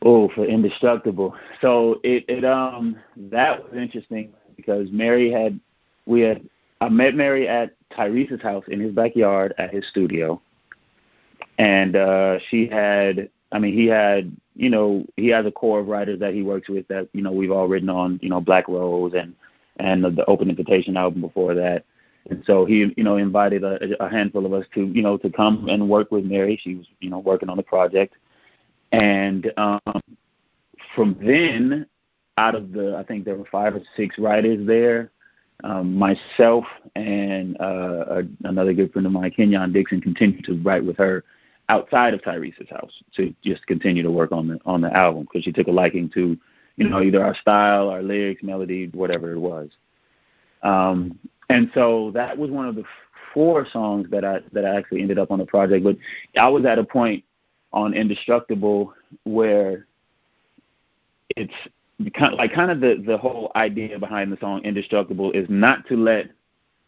Oh, 0.00 0.30
for 0.34 0.46
indestructible. 0.46 1.34
So 1.60 2.00
it, 2.04 2.24
it 2.28 2.44
um 2.44 2.96
that 3.16 3.60
was 3.64 3.72
interesting 3.76 4.32
because 4.56 4.88
Mary 4.92 5.30
had 5.30 5.58
we 6.06 6.20
had 6.20 6.48
I 6.80 6.88
met 6.88 7.14
Mary 7.14 7.48
at 7.48 7.74
Tyrese's 7.90 8.42
house 8.42 8.64
in 8.68 8.80
his 8.80 8.92
backyard 8.92 9.54
at 9.58 9.72
his 9.72 9.86
studio. 9.88 10.40
And 11.58 11.96
uh 11.96 12.38
she 12.50 12.66
had 12.66 13.30
I 13.52 13.58
mean 13.58 13.74
he 13.74 13.86
had 13.86 14.36
you 14.58 14.68
know, 14.68 15.06
he 15.16 15.28
has 15.28 15.46
a 15.46 15.52
core 15.52 15.78
of 15.78 15.86
writers 15.86 16.18
that 16.18 16.34
he 16.34 16.42
works 16.42 16.68
with 16.68 16.86
that, 16.88 17.08
you 17.12 17.22
know, 17.22 17.30
we've 17.30 17.52
all 17.52 17.68
written 17.68 17.88
on, 17.88 18.18
you 18.20 18.28
know, 18.28 18.40
Black 18.40 18.68
Rose 18.68 19.14
and 19.14 19.34
and 19.76 20.04
the, 20.04 20.24
Open 20.26 20.50
Invitation 20.50 20.96
album 20.96 21.20
before 21.20 21.54
that. 21.54 21.84
And 22.28 22.42
so 22.44 22.64
he, 22.64 22.92
you 22.96 23.04
know, 23.04 23.16
invited 23.16 23.62
a, 23.62 24.02
a 24.02 24.08
handful 24.08 24.44
of 24.44 24.52
us 24.52 24.66
to, 24.74 24.86
you 24.86 25.02
know, 25.02 25.16
to 25.18 25.30
come 25.30 25.68
and 25.68 25.88
work 25.88 26.10
with 26.10 26.24
Mary. 26.24 26.60
She 26.60 26.74
was, 26.74 26.86
you 26.98 27.08
know, 27.08 27.20
working 27.20 27.48
on 27.48 27.56
the 27.56 27.62
project. 27.62 28.14
And 28.90 29.52
um, 29.56 30.02
from 30.96 31.16
then, 31.24 31.86
out 32.36 32.56
of 32.56 32.72
the, 32.72 32.96
I 32.96 33.04
think 33.04 33.24
there 33.24 33.36
were 33.36 33.46
five 33.50 33.76
or 33.76 33.82
six 33.96 34.18
writers 34.18 34.66
there. 34.66 35.12
Um, 35.64 35.96
myself 35.96 36.64
and 36.94 37.60
uh, 37.60 38.04
a, 38.08 38.22
another 38.44 38.72
good 38.72 38.92
friend 38.92 39.06
of 39.06 39.12
mine, 39.12 39.32
Kenyon 39.32 39.72
Dixon, 39.72 40.00
continued 40.00 40.44
to 40.44 40.54
write 40.62 40.84
with 40.84 40.96
her 40.98 41.24
outside 41.68 42.14
of 42.14 42.22
Tyrese's 42.22 42.68
house 42.70 42.92
to 43.16 43.34
just 43.42 43.66
continue 43.66 44.04
to 44.04 44.10
work 44.10 44.30
on 44.30 44.46
the 44.46 44.58
on 44.64 44.80
the 44.80 44.96
album 44.96 45.24
because 45.24 45.42
she 45.42 45.50
took 45.52 45.66
a 45.66 45.72
liking 45.72 46.08
to, 46.10 46.36
you 46.76 46.88
know, 46.88 47.02
either 47.02 47.24
our 47.24 47.34
style, 47.34 47.88
our 47.88 48.02
lyrics, 48.02 48.42
melody, 48.42 48.88
whatever 48.92 49.32
it 49.32 49.38
was. 49.38 49.68
Um, 50.62 51.18
and 51.50 51.70
so 51.74 52.12
that 52.14 52.36
was 52.36 52.50
one 52.50 52.68
of 52.68 52.74
the 52.74 52.84
four 53.34 53.66
songs 53.72 54.08
that 54.10 54.24
I 54.24 54.40
that 54.52 54.64
I 54.64 54.76
actually 54.76 55.00
ended 55.02 55.18
up 55.18 55.30
on 55.30 55.38
the 55.38 55.46
project. 55.46 55.84
But 55.84 55.96
I 56.40 56.48
was 56.48 56.64
at 56.64 56.78
a 56.78 56.84
point 56.84 57.24
on 57.72 57.94
Indestructible 57.94 58.94
where 59.24 59.86
it's 61.36 61.54
kind 62.14 62.32
of, 62.32 62.38
like 62.38 62.52
kind 62.52 62.70
of 62.70 62.80
the 62.80 63.02
the 63.06 63.18
whole 63.18 63.50
idea 63.56 63.98
behind 63.98 64.32
the 64.32 64.36
song 64.38 64.62
Indestructible 64.64 65.32
is 65.32 65.46
not 65.48 65.86
to 65.88 65.96
let 65.96 66.26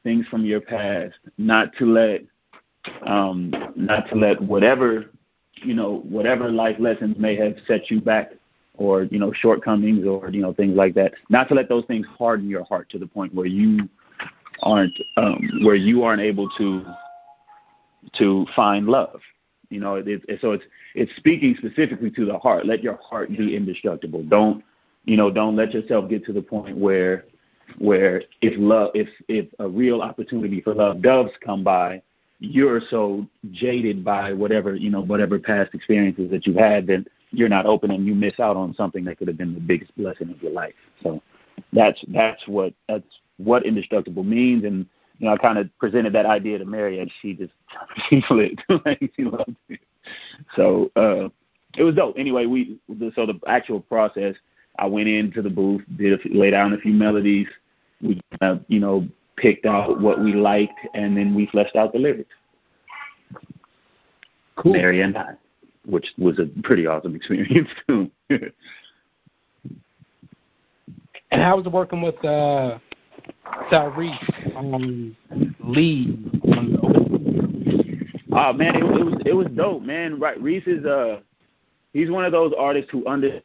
things 0.04 0.26
from 0.28 0.44
your 0.44 0.60
past, 0.60 1.16
not 1.38 1.74
to 1.78 1.86
let 1.86 2.22
um 3.06 3.52
not 3.76 4.08
to 4.08 4.14
let 4.14 4.40
whatever 4.40 5.06
you 5.54 5.74
know 5.74 6.00
whatever 6.08 6.48
life 6.48 6.76
lessons 6.78 7.16
may 7.18 7.36
have 7.36 7.54
set 7.66 7.90
you 7.90 8.00
back 8.00 8.32
or 8.74 9.02
you 9.04 9.18
know 9.18 9.32
shortcomings 9.32 10.06
or 10.06 10.30
you 10.30 10.40
know 10.40 10.52
things 10.54 10.76
like 10.76 10.94
that. 10.94 11.12
Not 11.28 11.48
to 11.48 11.54
let 11.54 11.68
those 11.68 11.84
things 11.86 12.06
harden 12.18 12.48
your 12.48 12.64
heart 12.64 12.88
to 12.90 12.98
the 12.98 13.06
point 13.06 13.34
where 13.34 13.46
you 13.46 13.88
aren't 14.62 14.94
um 15.16 15.40
where 15.64 15.74
you 15.74 16.04
aren't 16.04 16.22
able 16.22 16.48
to 16.56 16.84
to 18.14 18.46
find 18.54 18.86
love. 18.86 19.20
You 19.70 19.80
know 19.80 19.96
it, 19.96 20.06
it, 20.06 20.38
so 20.40 20.52
it's 20.52 20.64
it's 20.94 21.14
speaking 21.16 21.56
specifically 21.58 22.10
to 22.12 22.24
the 22.24 22.38
heart. 22.38 22.64
Let 22.64 22.82
your 22.82 22.98
heart 23.02 23.28
be 23.36 23.56
indestructible. 23.56 24.22
Don't 24.22 24.64
you 25.04 25.16
know 25.16 25.30
don't 25.30 25.57
let 25.57 25.73
yourself 25.73 26.09
get 26.09 26.25
to 26.25 26.33
the 26.33 26.42
point 26.42 26.76
where 26.76 27.25
where 27.78 28.23
if 28.42 28.54
love 28.59 28.90
if 28.95 29.09
if 29.28 29.47
a 29.59 29.69
real 29.69 30.02
opportunity 30.02 30.61
for 30.61 30.75
love 30.75 31.00
does 31.02 31.30
come 31.45 31.62
by 31.62 32.02
you're 32.38 32.80
so 32.90 33.26
jaded 33.52 34.04
by 34.04 34.33
whatever 34.33 34.75
you 34.75 34.90
know 34.90 35.02
whatever 35.02 35.38
past 35.38 35.73
experiences 35.75 36.30
that 36.30 36.47
you've 36.47 36.57
had 36.57 36.87
that 36.87 37.04
you're 37.33 37.49
not 37.49 37.66
open 37.66 37.90
and 37.90 38.07
you 38.07 38.14
miss 38.14 38.40
out 38.40 38.57
on 38.57 38.75
something 38.75 39.04
that 39.04 39.19
could 39.19 39.28
have 39.28 39.38
been 39.38 39.54
the 39.54 39.61
biggest 39.61 39.97
blessing 39.97 40.30
of 40.30 40.42
your 40.42 40.52
life 40.52 40.75
so 41.02 41.23
that's 41.73 42.02
that's 42.09 42.47
what 42.47 42.73
that's 42.88 43.04
what 43.37 43.64
indestructible 43.64 44.25
means 44.25 44.64
and 44.64 44.87
you 45.21 45.26
know, 45.26 45.35
I 45.35 45.37
kind 45.37 45.59
of 45.59 45.69
presented 45.78 46.14
that 46.14 46.25
idea 46.26 46.59
to 46.59 46.64
Mary, 46.64 46.99
and 46.99 47.12
she 47.21 47.35
just 47.35 47.52
she 48.09 48.23
flipped. 48.26 48.62
she 49.16 49.25
loved 49.25 49.54
it. 49.69 49.80
So 50.57 50.90
uh, 50.97 51.28
it 51.76 51.85
was 51.85 51.95
dope. 51.95 52.16
Anyway, 52.19 52.47
we 52.47 52.78
so 53.14 53.26
the 53.26 53.38
actual 53.47 53.80
process, 53.80 54.35
I 54.78 54.86
went 54.86 55.08
into 55.08 55.42
the 55.42 55.50
booth, 55.50 55.82
did 55.96 56.20
a, 56.24 56.28
lay 56.36 56.50
down 56.50 56.72
a 56.72 56.78
few 56.78 56.92
melodies. 56.92 57.46
We 58.00 58.20
uh, 58.40 58.56
you 58.68 58.80
know 58.80 59.06
picked 59.36 59.66
out 59.66 60.00
what 60.00 60.20
we 60.20 60.34
liked, 60.34 60.78
and 60.94 61.16
then 61.16 61.34
we 61.34 61.46
fleshed 61.46 61.76
out 61.76 61.92
the 61.92 61.98
lyrics. 61.98 62.30
Cool. 64.56 64.72
Mary 64.72 65.00
and 65.00 65.16
I, 65.16 65.34
which 65.86 66.06
was 66.18 66.38
a 66.38 66.46
pretty 66.62 66.86
awesome 66.86 67.14
experience 67.16 67.68
too. 67.86 68.10
and 68.28 68.52
how 71.42 71.56
was 71.56 71.66
it 71.66 71.72
working 71.72 72.02
with 72.02 72.22
uh, 72.24 72.78
Tyrese 73.70 74.56
on 74.56 75.16
lead 75.60 76.30
on 76.56 76.72
the 76.72 77.00
Oh 78.32 78.52
man, 78.52 78.76
it, 78.76 78.84
it 78.84 79.04
was 79.04 79.22
it 79.26 79.32
was 79.32 79.46
dope, 79.54 79.82
man. 79.82 80.20
Right, 80.20 80.40
Reese 80.40 80.66
is 80.66 80.84
uh 80.84 81.20
he's 81.92 82.10
one 82.10 82.24
of 82.24 82.32
those 82.32 82.52
artists 82.56 82.90
who 82.90 83.06
under 83.06 83.40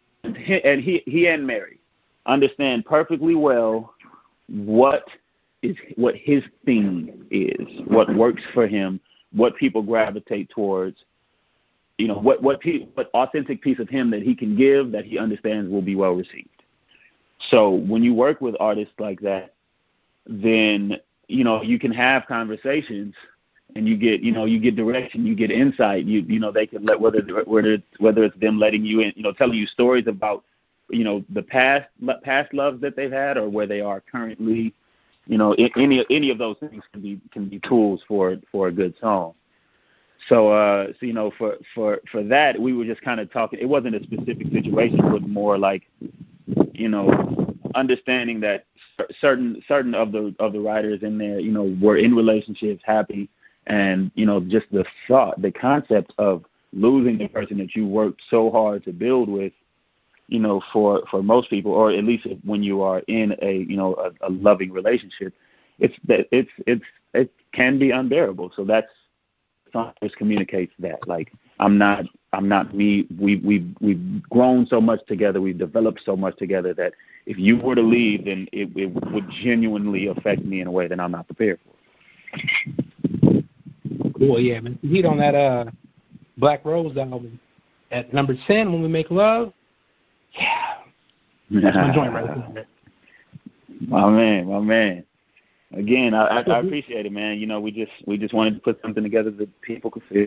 and 0.63 0.82
he 0.82 1.03
he 1.05 1.27
and 1.27 1.46
Mary 1.46 1.79
understand 2.25 2.86
perfectly 2.86 3.36
well 3.36 3.94
what 4.48 5.08
is 5.62 5.75
what 5.96 6.15
his 6.15 6.44
theme 6.65 7.25
is, 7.32 7.82
what 7.86 8.13
works 8.15 8.44
for 8.53 8.67
him, 8.67 9.00
what 9.34 9.55
people 9.55 9.82
gravitate 9.82 10.50
towards. 10.50 11.03
You 11.98 12.10
know 12.10 12.15
what 12.20 12.44
what 12.44 12.60
pe- 12.60 12.88
what 12.94 13.10
authentic 13.13 13.62
piece 13.62 13.79
of 13.79 13.89
him 13.89 14.12
that 14.12 14.22
he 14.22 14.36
can 14.36 14.55
give 14.55 14.91
that 14.91 15.05
he 15.05 15.17
understands 15.17 15.72
will 15.72 15.82
be 15.82 15.96
well 15.96 16.13
received. 16.13 16.50
So 17.50 17.70
when 17.70 18.03
you 18.03 18.13
work 18.13 18.41
with 18.41 18.55
artists 18.60 18.94
like 19.00 19.20
that, 19.22 19.53
then 20.25 20.98
you 21.27 21.44
know 21.44 21.62
you 21.63 21.79
can 21.79 21.91
have 21.91 22.25
conversations 22.27 23.15
and 23.75 23.88
you 23.88 23.98
get 23.98 24.22
you 24.22 24.31
know 24.31 24.45
you 24.45 24.60
get 24.60 24.75
direction 24.75 25.25
you 25.25 25.36
get 25.36 25.51
insight 25.51 26.05
you 26.05 26.22
you 26.27 26.39
know 26.39 26.51
they 26.51 26.67
can 26.67 26.86
let 26.86 27.00
whether 27.00 27.22
whether 27.45 27.77
whether 28.00 28.24
it's 28.24 28.38
them 28.39 28.60
letting 28.60 28.86
you 28.86 29.00
in 29.01 29.12
you 29.15 29.24
know 29.24 29.34
telling 29.34 29.57
you 29.57 29.65
stories 29.65 30.05
about 30.07 30.43
you 30.89 31.03
know 31.03 31.24
the 31.31 31.41
past 31.41 31.86
past 32.24 32.53
loves 32.53 32.79
that 32.81 32.95
they've 32.95 33.12
had 33.12 33.38
or 33.38 33.50
where 33.50 33.67
they 33.67 33.81
are 33.81 34.01
currently 34.01 34.74
you 35.25 35.38
know 35.38 35.53
any 35.75 36.05
any 36.10 36.29
of 36.29 36.38
those 36.38 36.57
things 36.60 36.84
can 36.91 37.01
be 37.01 37.19
can 37.31 37.50
be 37.50 37.60
tools 37.60 38.01
for 38.07 38.38
for 38.51 38.67
a 38.67 38.72
good 38.72 38.93
song. 39.01 39.34
So 40.29 40.50
uh 40.51 40.88
so 41.00 41.05
you 41.05 41.13
know 41.13 41.31
for 41.38 41.55
for 41.74 42.00
for 42.12 42.24
that 42.24 42.60
we 42.60 42.74
were 42.74 42.86
just 42.86 43.01
kind 43.01 43.19
of 43.19 43.31
talking 43.31 43.60
it 43.60 43.67
wasn't 43.67 43.95
a 43.95 44.03
specific 44.03 44.48
situation 44.51 45.00
but 45.12 45.24
more 45.24 45.57
like 45.57 45.84
you 46.74 46.89
know 46.89 47.55
understanding 47.75 48.39
that 48.39 48.65
certain 49.19 49.62
certain 49.67 49.93
of 49.93 50.12
the 50.12 50.34
of 50.39 50.53
the 50.53 50.60
writers 50.60 51.03
in 51.03 51.17
there, 51.17 51.39
you 51.39 51.51
know, 51.51 51.75
were 51.81 51.98
in 51.98 52.15
relationships, 52.15 52.81
happy, 52.86 53.29
and 53.67 54.12
you 54.15 54.25
know, 54.25 54.39
just 54.39 54.67
the 54.72 54.86
thought, 55.07 55.41
the 55.41 55.51
concept 55.51 56.13
of 56.17 56.45
losing 56.74 57.17
the 57.17 57.27
person 57.27 57.57
that 57.57 57.75
you 57.75 57.88
worked 57.88 58.22
so 58.29 58.51
hard 58.51 58.84
to 58.84 58.91
build 58.91 59.29
with, 59.29 59.53
you 60.27 60.39
know, 60.39 60.62
for 60.74 61.03
for 61.10 61.24
most 61.24 61.50
people, 61.50 61.72
or 61.72 61.91
at 61.91 62.03
least 62.03 62.27
when 62.43 62.63
you 62.63 62.81
are 62.81 63.00
in 63.07 63.36
a 63.41 63.57
you 63.69 63.77
know 63.77 63.95
a, 63.95 64.27
a 64.27 64.29
loving 64.29 64.72
relationship, 64.72 65.34
it's 65.79 65.95
that 66.07 66.27
it's 66.31 66.51
it's 66.67 66.86
it 67.13 67.31
can 67.53 67.79
be 67.79 67.91
unbearable. 67.91 68.51
So 68.55 68.65
that's 68.65 68.91
just 70.01 70.15
communicates 70.15 70.74
that 70.79 71.05
like 71.07 71.31
I'm 71.60 71.77
not 71.77 72.05
I'm 72.34 72.48
not 72.48 72.75
me. 72.75 73.07
We 73.19 73.38
we 73.38 73.74
we've 73.79 74.24
grown 74.29 74.65
so 74.67 74.81
much 74.81 75.05
together. 75.07 75.41
We've 75.41 75.57
developed 75.57 76.01
so 76.05 76.15
much 76.15 76.38
together 76.38 76.74
that 76.75 76.93
if 77.25 77.38
you 77.38 77.57
were 77.57 77.75
to 77.75 77.81
leave, 77.81 78.25
then 78.25 78.48
it, 78.51 78.69
it 78.75 78.88
would 78.88 79.29
genuinely 79.43 80.07
affect 80.07 80.43
me 80.43 80.62
in 80.62 80.67
a 80.67 80.72
way 80.72 80.88
that 80.88 81.00
I'm 81.00 81.12
not 81.12 81.27
prepared 81.27 81.60
for. 81.65 81.72
Cool, 84.17 84.39
yeah, 84.39 84.60
man. 84.60 84.80
Heat 84.82 85.06
on 85.06 85.17
that 85.17 85.36
uh 85.36 85.65
Black 86.38 86.63
Rose 86.65 86.95
album 86.97 87.39
at 87.91 88.13
number 88.13 88.36
ten 88.47 88.71
when 88.71 88.82
we 88.82 88.88
make 88.88 89.12
love. 89.12 89.54
Yeah, 90.32 91.62
that's 91.62 91.75
my 91.75 91.93
joint 91.93 92.13
right 92.13 92.54
there. 92.54 92.67
My 93.88 94.10
man, 94.10 94.47
my 94.47 94.62
man. 94.62 95.04
Again, 95.73 96.13
I, 96.13 96.28
I, 96.28 96.39
I 96.41 96.60
appreciate 96.60 97.06
it, 97.06 97.12
man. 97.12 97.38
You 97.38 97.45
know, 97.45 97.60
we 97.60 97.71
just 97.71 97.91
we 98.08 98.17
just 98.17 98.34
wanted 98.34 98.56
to 98.56 98.62
put 98.62 98.82
something 98.82 99.04
together 99.04 99.32
that 99.32 99.62
people 99.62 99.91
could 99.91 100.04
feel. 100.10 100.25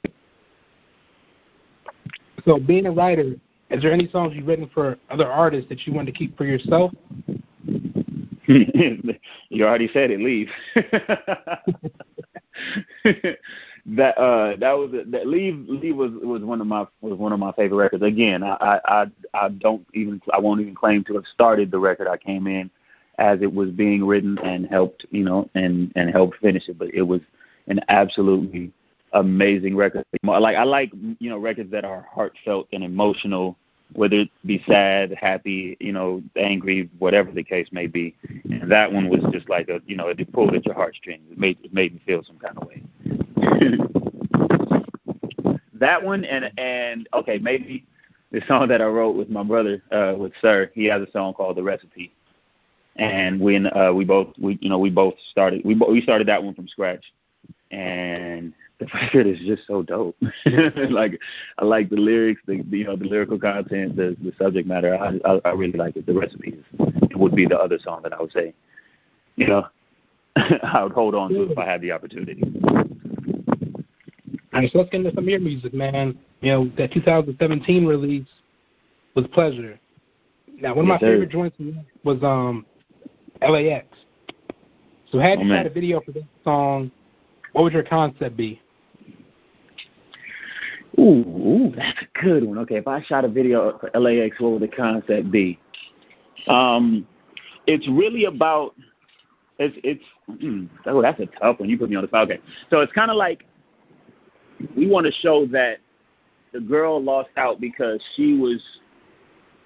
So, 2.44 2.58
being 2.58 2.84
a 2.84 2.90
writer, 2.90 3.34
is 3.70 3.82
there 3.82 3.90
any 3.90 4.08
songs 4.10 4.34
you've 4.36 4.46
written 4.46 4.70
for 4.74 4.98
other 5.10 5.26
artists 5.26 5.68
that 5.70 5.86
you 5.86 5.94
want 5.94 6.06
to 6.06 6.12
keep 6.12 6.36
for 6.36 6.44
yourself? 6.44 6.92
you 8.46 9.66
already 9.66 9.88
said 9.92 10.10
it. 10.10 10.20
Leave. 10.20 10.48
That 13.88 14.18
uh 14.18 14.54
that 14.56 14.72
was 14.72 14.90
that 15.06 15.26
leave 15.26 15.64
leave 15.68 15.96
was 15.96 16.10
was 16.22 16.42
one 16.42 16.60
of 16.60 16.66
my 16.66 16.86
was 17.00 17.18
one 17.18 17.32
of 17.32 17.38
my 17.38 17.52
favorite 17.52 17.76
records 17.78 18.02
again 18.02 18.42
I, 18.42 18.80
I 18.84 19.06
i 19.34 19.48
don't 19.48 19.86
even 19.94 20.20
i 20.32 20.38
won't 20.38 20.60
even 20.60 20.74
claim 20.74 21.04
to 21.04 21.14
have 21.14 21.24
started 21.32 21.70
the 21.70 21.78
record 21.78 22.06
i 22.06 22.16
came 22.16 22.46
in 22.46 22.70
as 23.18 23.40
it 23.40 23.52
was 23.52 23.70
being 23.70 24.04
written 24.04 24.38
and 24.40 24.66
helped 24.66 25.06
you 25.10 25.24
know 25.24 25.48
and 25.54 25.90
and 25.96 26.10
helped 26.10 26.36
finish 26.38 26.68
it 26.68 26.78
but 26.78 26.92
it 26.92 27.02
was 27.02 27.20
an 27.68 27.80
absolutely 27.88 28.72
amazing 29.12 29.76
record. 29.76 30.04
Like 30.22 30.56
I 30.56 30.64
like 30.64 30.92
you 31.18 31.30
know 31.30 31.38
records 31.38 31.70
that 31.70 31.84
are 31.84 32.06
heartfelt 32.12 32.68
and 32.72 32.82
emotional, 32.84 33.56
whether 33.92 34.16
it 34.16 34.30
be 34.44 34.62
sad, 34.66 35.14
happy, 35.18 35.76
you 35.80 35.92
know, 35.92 36.22
angry, 36.36 36.90
whatever 36.98 37.30
the 37.32 37.42
case 37.42 37.68
may 37.72 37.86
be. 37.86 38.14
And 38.44 38.70
that 38.70 38.92
one 38.92 39.08
was 39.08 39.20
just 39.32 39.48
like 39.48 39.68
a 39.68 39.80
you 39.86 39.96
know 39.96 40.08
it 40.08 40.32
pulled 40.32 40.54
at 40.54 40.66
your 40.66 40.74
heartstrings. 40.74 41.22
It 41.30 41.38
made 41.38 41.58
it 41.62 41.72
made 41.72 41.94
me 41.94 42.00
feel 42.06 42.22
some 42.24 42.38
kind 42.38 42.58
of 42.58 42.68
way. 42.68 42.82
that 45.74 46.02
one 46.02 46.24
and 46.24 46.50
and 46.58 47.08
okay 47.14 47.38
maybe 47.38 47.84
the 48.32 48.42
song 48.46 48.68
that 48.68 48.82
I 48.82 48.86
wrote 48.86 49.16
with 49.16 49.30
my 49.30 49.42
brother 49.42 49.82
uh 49.90 50.14
with 50.16 50.32
Sir. 50.40 50.70
He 50.74 50.84
has 50.86 51.02
a 51.02 51.10
song 51.10 51.34
called 51.34 51.56
The 51.56 51.62
Recipe. 51.62 52.12
And 52.98 53.40
when 53.40 53.68
uh, 53.68 53.92
we 53.92 54.04
both, 54.04 54.28
we 54.40 54.58
you 54.60 54.68
know, 54.68 54.78
we 54.78 54.90
both 54.90 55.14
started, 55.30 55.62
we 55.64 55.76
we 55.76 56.02
started 56.02 56.26
that 56.26 56.42
one 56.42 56.54
from 56.54 56.66
scratch, 56.66 57.04
and 57.70 58.52
the 58.80 58.86
record 58.92 59.28
is 59.28 59.38
just 59.46 59.68
so 59.68 59.82
dope. 59.82 60.16
like 60.90 61.20
I 61.58 61.64
like 61.64 61.90
the 61.90 61.96
lyrics, 61.96 62.42
the 62.46 62.56
you 62.56 62.84
know 62.84 62.96
the 62.96 63.04
lyrical 63.04 63.38
content, 63.38 63.94
the 63.94 64.16
the 64.20 64.32
subject 64.36 64.66
matter. 64.66 64.96
I 64.96 65.20
I, 65.24 65.40
I 65.44 65.50
really 65.52 65.78
like 65.78 65.96
it. 65.96 66.06
The 66.06 66.12
recipes 66.12 66.60
it 66.80 67.16
would 67.16 67.36
be 67.36 67.46
the 67.46 67.58
other 67.58 67.78
song 67.78 68.00
that 68.02 68.12
I 68.12 68.20
would 68.20 68.32
say, 68.32 68.52
you 69.36 69.46
know, 69.46 69.68
I 70.36 70.82
would 70.82 70.92
hold 70.92 71.14
on 71.14 71.30
to 71.30 71.52
if 71.52 71.56
I 71.56 71.64
had 71.64 71.80
the 71.80 71.92
opportunity. 71.92 72.42
All 74.58 74.62
right, 74.62 74.72
so 74.72 74.78
let's 74.78 74.90
get 74.90 75.02
into 75.02 75.14
some 75.14 75.22
of 75.22 75.30
your 75.30 75.38
music, 75.38 75.72
man. 75.72 76.18
You 76.40 76.50
know 76.50 76.72
that 76.76 76.90
2017 76.90 77.86
release 77.86 78.26
was 79.14 79.24
Pleasure. 79.28 79.78
Now, 80.60 80.74
one 80.74 80.86
of 80.86 80.88
yes, 80.88 81.00
my 81.00 81.06
favorite 81.06 81.30
joints 81.30 81.56
was 82.02 82.20
um 82.24 82.66
LAX. 83.40 83.86
So, 85.12 85.20
had 85.20 85.38
you 85.38 85.52
oh, 85.52 85.56
had 85.56 85.66
a 85.66 85.70
video 85.70 86.00
for 86.00 86.10
this 86.10 86.24
song, 86.42 86.90
what 87.52 87.62
would 87.62 87.72
your 87.72 87.84
concept 87.84 88.36
be? 88.36 88.60
Ooh, 90.98 91.02
ooh, 91.02 91.72
that's 91.76 91.98
a 92.02 92.20
good 92.20 92.42
one. 92.42 92.58
Okay, 92.58 92.78
if 92.78 92.88
I 92.88 93.00
shot 93.04 93.24
a 93.24 93.28
video 93.28 93.78
for 93.78 93.96
LAX, 93.96 94.40
what 94.40 94.50
would 94.50 94.62
the 94.62 94.76
concept 94.76 95.30
be? 95.30 95.56
Um, 96.48 97.06
it's 97.68 97.86
really 97.86 98.24
about 98.24 98.74
it's 99.60 99.76
it's 99.84 100.04
mm, 100.42 100.68
oh 100.86 101.00
that's 101.00 101.20
a 101.20 101.26
tough 101.26 101.60
one. 101.60 101.68
You 101.68 101.78
put 101.78 101.90
me 101.90 101.94
on 101.94 102.02
the 102.02 102.08
spot. 102.08 102.28
Okay, 102.28 102.40
so 102.70 102.80
it's 102.80 102.92
kind 102.92 103.12
of 103.12 103.16
like 103.16 103.44
we 104.76 104.86
want 104.86 105.06
to 105.06 105.12
show 105.12 105.46
that 105.46 105.78
the 106.52 106.60
girl 106.60 107.02
lost 107.02 107.30
out 107.36 107.60
because 107.60 108.02
she 108.16 108.36
was 108.36 108.62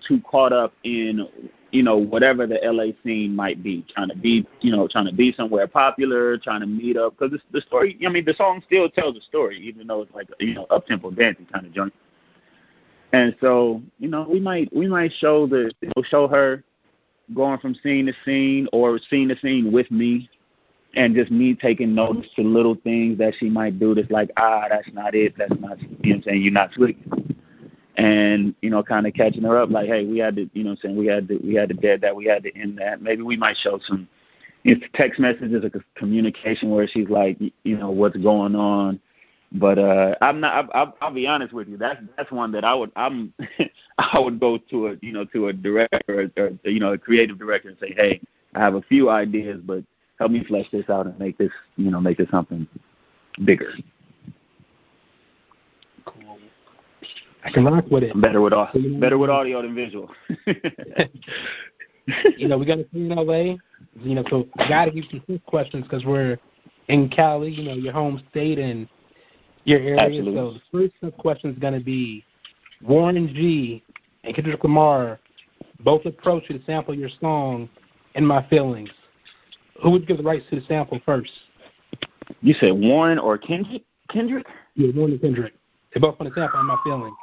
too 0.07 0.21
caught 0.23 0.53
up 0.53 0.73
in 0.85 1.27
you 1.73 1.83
know, 1.83 1.97
whatever 1.97 2.47
the 2.47 2.61
LA 2.63 2.93
scene 3.03 3.35
might 3.35 3.63
be, 3.63 3.85
trying 3.95 4.11
to 4.11 4.17
be, 4.17 4.47
you 4.61 4.71
know, 4.71 4.87
trying 4.87 5.07
to 5.07 5.13
be 5.13 5.33
somewhere 5.33 5.67
popular, 5.67 6.37
trying 6.37 6.61
to 6.61 6.67
meet 6.67 6.99
up. 6.99 7.17
Because 7.19 7.41
the 7.51 7.63
story, 7.63 7.99
I 8.07 8.11
mean, 8.11 8.27
the 8.27 8.35
song 8.35 8.63
still 8.67 8.91
tells 8.91 9.17
a 9.17 9.23
story, 9.23 9.59
even 9.59 9.87
though 9.87 10.03
it's 10.03 10.15
like, 10.15 10.29
you 10.39 10.55
know, 10.55 10.67
up 10.71 10.87
tempo 10.87 11.11
dancing 11.11 11.47
kind 11.47 11.67
of 11.67 11.73
joint. 11.73 11.95
And 13.15 13.35
so, 13.41 13.83
you 13.99 14.09
know, 14.09 14.27
we 14.31 14.39
might 14.39 14.75
we 14.75 14.87
might 14.87 15.13
show 15.19 15.47
the 15.47 15.73
you 15.81 15.91
know, 15.97 16.03
show 16.03 16.29
her 16.29 16.63
going 17.35 17.59
from 17.59 17.75
scene 17.83 18.07
to 18.07 18.13
scene 18.25 18.69
or 18.73 18.99
scene 19.11 19.29
to 19.29 19.39
scene 19.39 19.73
with 19.73 19.91
me, 19.91 20.29
and 20.95 21.15
just 21.15 21.31
me 21.31 21.55
taking 21.55 21.95
notice 21.95 22.27
to 22.37 22.43
little 22.43 22.75
things 22.75 23.19
that 23.19 23.35
she 23.39 23.49
might 23.49 23.79
do. 23.79 23.95
That's 23.95 24.11
like, 24.11 24.31
ah, 24.37 24.67
that's 24.69 24.93
not 24.93 25.15
it. 25.15 25.37
That's 25.39 25.59
not, 25.61 25.81
you 25.81 25.89
know, 25.89 25.97
what 26.03 26.15
I'm 26.17 26.23
saying 26.23 26.43
you're 26.43 26.53
not 26.53 26.73
sweet 26.73 26.99
and 27.97 28.55
you 28.63 28.71
know 28.71 28.83
kind 28.83 29.07
of 29.07 29.13
catching 29.13 29.43
her 29.43 29.59
up 29.59 29.69
like 29.69 29.87
hey 29.87 30.07
we 30.07 30.17
had 30.17 30.35
to 30.35 30.49
you 30.55 30.65
know 30.65 30.71
i'm 30.71 30.77
saying 30.79 30.97
we 30.97 31.07
had 31.07 31.29
to 31.29 31.37
we 31.45 31.55
had 31.55 31.69
to 31.69 31.75
dead 31.75 32.01
that 32.01 32.17
we 32.17 32.25
had 32.25 32.43
to 32.43 32.51
end 32.59 32.79
that 32.79 33.03
maybe 33.03 33.21
we 33.21 33.37
might 33.37 33.55
show 33.59 33.79
some 33.87 34.09
know, 34.65 34.75
text 34.95 35.21
messages 35.21 35.63
a 35.63 35.71
communication 35.99 36.71
where 36.71 36.89
she's 36.89 37.09
like 37.11 37.39
you 37.65 37.77
know 37.77 37.91
what's 37.91 38.17
going 38.17 38.55
on 38.55 38.99
But 39.55 39.79
uh 39.79 40.15
I'm 40.21 40.41
not. 40.41 40.71
I, 40.75 40.79
I'll, 40.79 40.97
I'll 41.01 41.13
be 41.13 41.27
honest 41.27 41.53
with 41.53 41.69
you. 41.69 41.77
That's 41.77 42.01
that's 42.17 42.31
one 42.31 42.53
that 42.53 42.65
I 42.65 42.75
would. 42.75 42.91
I'm. 42.97 43.35
I 43.99 44.19
would 44.19 44.41
go 44.41 44.59
to 44.59 44.87
a 44.89 44.97
you 45.03 45.13
know 45.13 45.25
to 45.27 45.49
a 45.49 45.53
director 45.53 46.31
or, 46.37 46.43
or 46.43 46.51
you 46.65 46.81
know 46.81 46.95
a 46.95 46.99
creative 46.99 47.39
director 47.39 47.69
and 47.69 47.79
say, 47.79 47.93
hey, 47.95 48.21
I 48.55 48.61
have 48.61 48.75
a 48.75 48.83
few 48.83 49.11
ideas, 49.11 49.61
but 49.63 49.85
help 50.23 50.31
me 50.31 50.45
flesh 50.45 50.67
this 50.71 50.89
out 50.89 51.07
and 51.07 51.19
make 51.19 51.37
this 51.37 51.51
you 51.77 51.91
know 51.91 52.01
make 52.01 52.17
this 52.17 52.29
something 52.31 52.65
bigger. 53.45 53.73
Cool. 56.05 56.39
I 57.45 57.51
can 57.51 57.65
rock 57.65 57.87
with 57.91 58.05
it. 58.05 58.21
Better 58.21 58.41
with 58.41 58.53
all, 58.53 58.69
better 59.01 59.19
with 59.19 59.31
audio 59.31 59.63
than 59.63 59.75
visual. 59.75 60.09
you 62.37 62.47
know, 62.47 62.57
we 62.57 62.65
got 62.67 62.77
to 62.77 62.87
see 62.93 63.01
in 63.01 63.09
LA. 63.09 63.57
You 64.01 64.15
know, 64.15 64.23
so 64.31 64.47
I 64.59 64.69
got 64.69 64.85
to 64.85 64.93
give 64.93 65.05
some 65.11 65.21
quick 65.21 65.45
questions 65.47 65.83
because 65.85 66.05
we're 66.05 66.39
in 66.87 67.09
Cali. 67.09 67.51
You 67.51 67.65
know, 67.65 67.75
your 67.75 67.93
home 67.93 68.23
state 68.31 68.61
and 68.61 68.89
your 69.65 69.81
area. 69.81 70.01
Absolutely. 70.01 70.37
So 70.37 70.53
the 70.53 70.61
first 71.03 71.17
question 71.19 71.51
is 71.51 71.59
going 71.59 71.75
to 71.75 71.85
be 71.85 72.25
Warren 72.81 73.27
G 73.35 73.83
and 74.23 74.35
Kendrick 74.37 74.63
Lamar 74.63 75.19
both 75.81 76.07
approach 76.07 76.45
you 76.49 76.61
to 76.61 76.65
sample 76.65 76.95
your 76.95 77.11
song 77.21 77.69
"In 78.15 78.25
My 78.25 78.47
Feelings." 78.49 78.91
Who 79.81 79.91
would 79.91 80.07
give 80.07 80.19
the 80.19 80.23
rights 80.23 80.45
to 80.51 80.61
the 80.61 80.67
sample 80.67 81.01
first? 81.05 81.31
You 82.41 82.55
said 82.55 82.73
Warren 82.73 83.19
or 83.19 83.39
Kendrick? 83.39 83.83
Kendrick? 84.09 84.47
Yeah, 84.75 84.91
Warren 84.95 85.13
and 85.13 85.21
Kendrick. 85.21 85.55
They 85.95 86.01
both 86.01 86.19
want 86.19 86.33
to 86.33 86.41
sample 86.41 86.61
"In 86.61 86.67
My 86.67 86.77
feeling. 86.85 87.15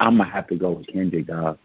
I'm 0.00 0.18
gonna 0.18 0.30
have 0.30 0.46
to 0.48 0.56
go 0.56 0.72
with 0.72 0.86
Kendrick, 0.86 1.26
dog. 1.26 1.58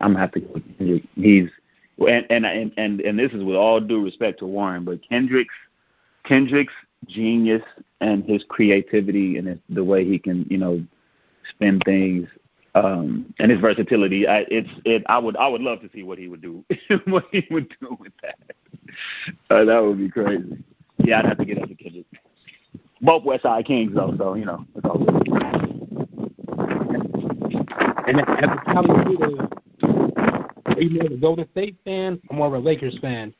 I'm 0.00 0.12
gonna 0.12 0.20
have 0.20 0.32
to 0.32 0.40
go 0.40 0.52
with 0.54 0.78
Kendrick. 0.78 1.04
He's 1.14 1.50
and 1.98 2.26
and 2.30 2.44
and 2.46 2.72
and, 2.76 3.00
and 3.00 3.18
this 3.18 3.32
is 3.32 3.44
with 3.44 3.56
all 3.56 3.80
due 3.80 4.04
respect 4.04 4.38
to 4.40 4.46
Warren, 4.46 4.84
but 4.84 5.06
Kendrick's 5.06 5.54
Kendrick's 6.24 6.74
genius 7.06 7.62
and 8.00 8.24
his 8.24 8.44
creativity 8.48 9.36
and 9.36 9.48
his, 9.48 9.58
the 9.68 9.84
way 9.84 10.04
he 10.04 10.18
can 10.18 10.46
you 10.48 10.58
know 10.58 10.84
spin 11.50 11.80
things 11.84 12.28
um 12.76 13.34
and 13.38 13.50
his 13.50 13.60
versatility 13.60 14.26
I, 14.28 14.46
it's 14.48 14.68
it 14.84 15.02
i 15.08 15.18
would 15.18 15.36
i 15.36 15.48
would 15.48 15.62
love 15.62 15.80
to 15.80 15.90
see 15.92 16.02
what 16.02 16.18
he 16.18 16.28
would 16.28 16.42
do 16.42 16.64
what 17.06 17.24
he 17.32 17.46
would 17.50 17.74
do 17.80 17.96
with 17.98 18.12
that 18.22 18.38
uh, 19.50 19.64
that 19.64 19.82
would 19.82 19.98
be 19.98 20.08
crazy 20.08 20.62
yeah 20.98 21.20
i'd 21.20 21.26
have 21.26 21.38
to 21.38 21.44
get 21.44 21.60
up 21.60 21.68
to 21.68 21.74
kendrick 21.74 22.06
both 23.00 23.24
west 23.24 23.42
side 23.42 23.64
kings 23.64 23.94
though 23.94 24.14
so 24.18 24.34
you 24.34 24.44
know 24.44 24.64
it's 24.74 24.84
all 24.84 24.98
good 24.98 25.66
And 28.06 28.20
as 28.20 28.26
a 28.28 28.72
Cali 28.72 29.04
Peter, 29.04 29.48
are 30.66 30.80
you 30.80 30.90
more 30.90 31.06
of 31.06 31.12
a 31.12 31.16
Golden 31.16 31.50
State 31.50 31.76
fan 31.84 32.20
or 32.30 32.36
more 32.36 32.46
of 32.46 32.52
a 32.52 32.58
Lakers 32.58 32.96
fan? 33.00 33.34